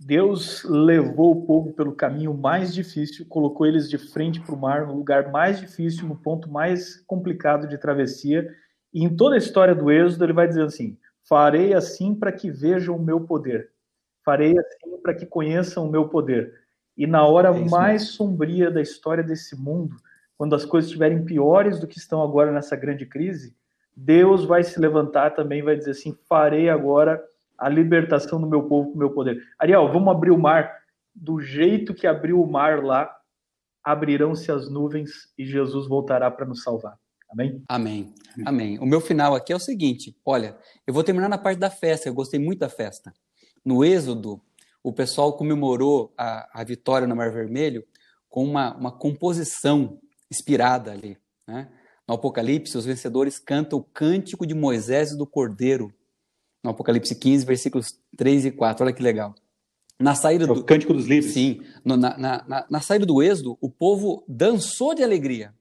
[0.00, 4.86] Deus levou o povo pelo caminho mais difícil, colocou eles de frente para o mar,
[4.86, 8.48] no lugar mais difícil, no ponto mais complicado de travessia.
[8.94, 10.96] E em toda a história do Êxodo, ele vai dizer assim:
[11.28, 13.70] farei assim para que vejam o meu poder,
[14.24, 16.54] farei assim para que conheçam o meu poder.
[16.96, 18.16] E na hora é mais mesmo.
[18.16, 19.96] sombria da história desse mundo,
[20.36, 23.54] quando as coisas estiverem piores do que estão agora nessa grande crise,
[23.96, 27.20] Deus vai se levantar também, vai dizer assim: farei agora
[27.58, 29.42] a libertação do meu povo com meu poder.
[29.58, 30.78] Ariel, vamos abrir o mar.
[31.14, 33.12] Do jeito que abriu o mar lá,
[33.82, 36.96] abrirão-se as nuvens e Jesus voltará para nos salvar.
[37.30, 37.62] Amém?
[37.68, 38.14] Amém.
[38.46, 38.78] Amém.
[38.78, 40.56] O meu final aqui é o seguinte: olha,
[40.86, 43.12] eu vou terminar na parte da festa, eu gostei muito da festa.
[43.64, 44.40] No Êxodo,
[44.82, 47.84] o pessoal comemorou a, a vitória no Mar Vermelho
[48.28, 49.98] com uma, uma composição
[50.30, 51.18] inspirada ali.
[51.46, 51.68] Né?
[52.06, 55.92] No Apocalipse, os vencedores cantam o cântico de Moisés e do Cordeiro.
[56.68, 58.84] No Apocalipse 15, versículos 3 e 4.
[58.84, 59.34] Olha que legal.
[59.98, 60.62] Na saída é do.
[60.62, 61.32] Cântico dos Livros.
[61.32, 61.62] Sim.
[61.82, 65.54] No, na, na, na saída do Êxodo, o povo dançou de alegria.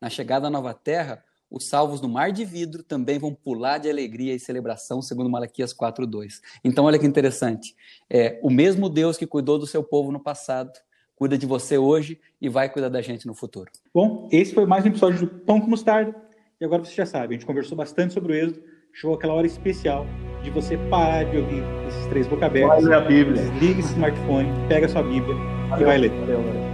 [0.00, 3.90] Na chegada à nova terra, os salvos no mar de vidro também vão pular de
[3.90, 6.34] alegria e celebração, segundo Malaquias 4:2.
[6.64, 7.74] Então, olha que interessante.
[8.08, 10.70] É, o mesmo Deus que cuidou do seu povo no passado
[11.16, 13.72] cuida de você hoje e vai cuidar da gente no futuro.
[13.92, 16.14] Bom, esse foi mais um episódio do Pão com Mostarda.
[16.60, 18.62] E agora você já sabe, a gente conversou bastante sobre o êxodo.
[18.92, 20.06] Chegou aquela hora especial
[20.44, 22.70] de você parar de ouvir esses três boca abertos.
[22.70, 23.42] Vai ler a Bíblia.
[23.42, 25.34] Desliga esse smartphone, pega a sua Bíblia
[25.70, 26.10] valeu, e vai ler.
[26.10, 26.73] Valeu, valeu.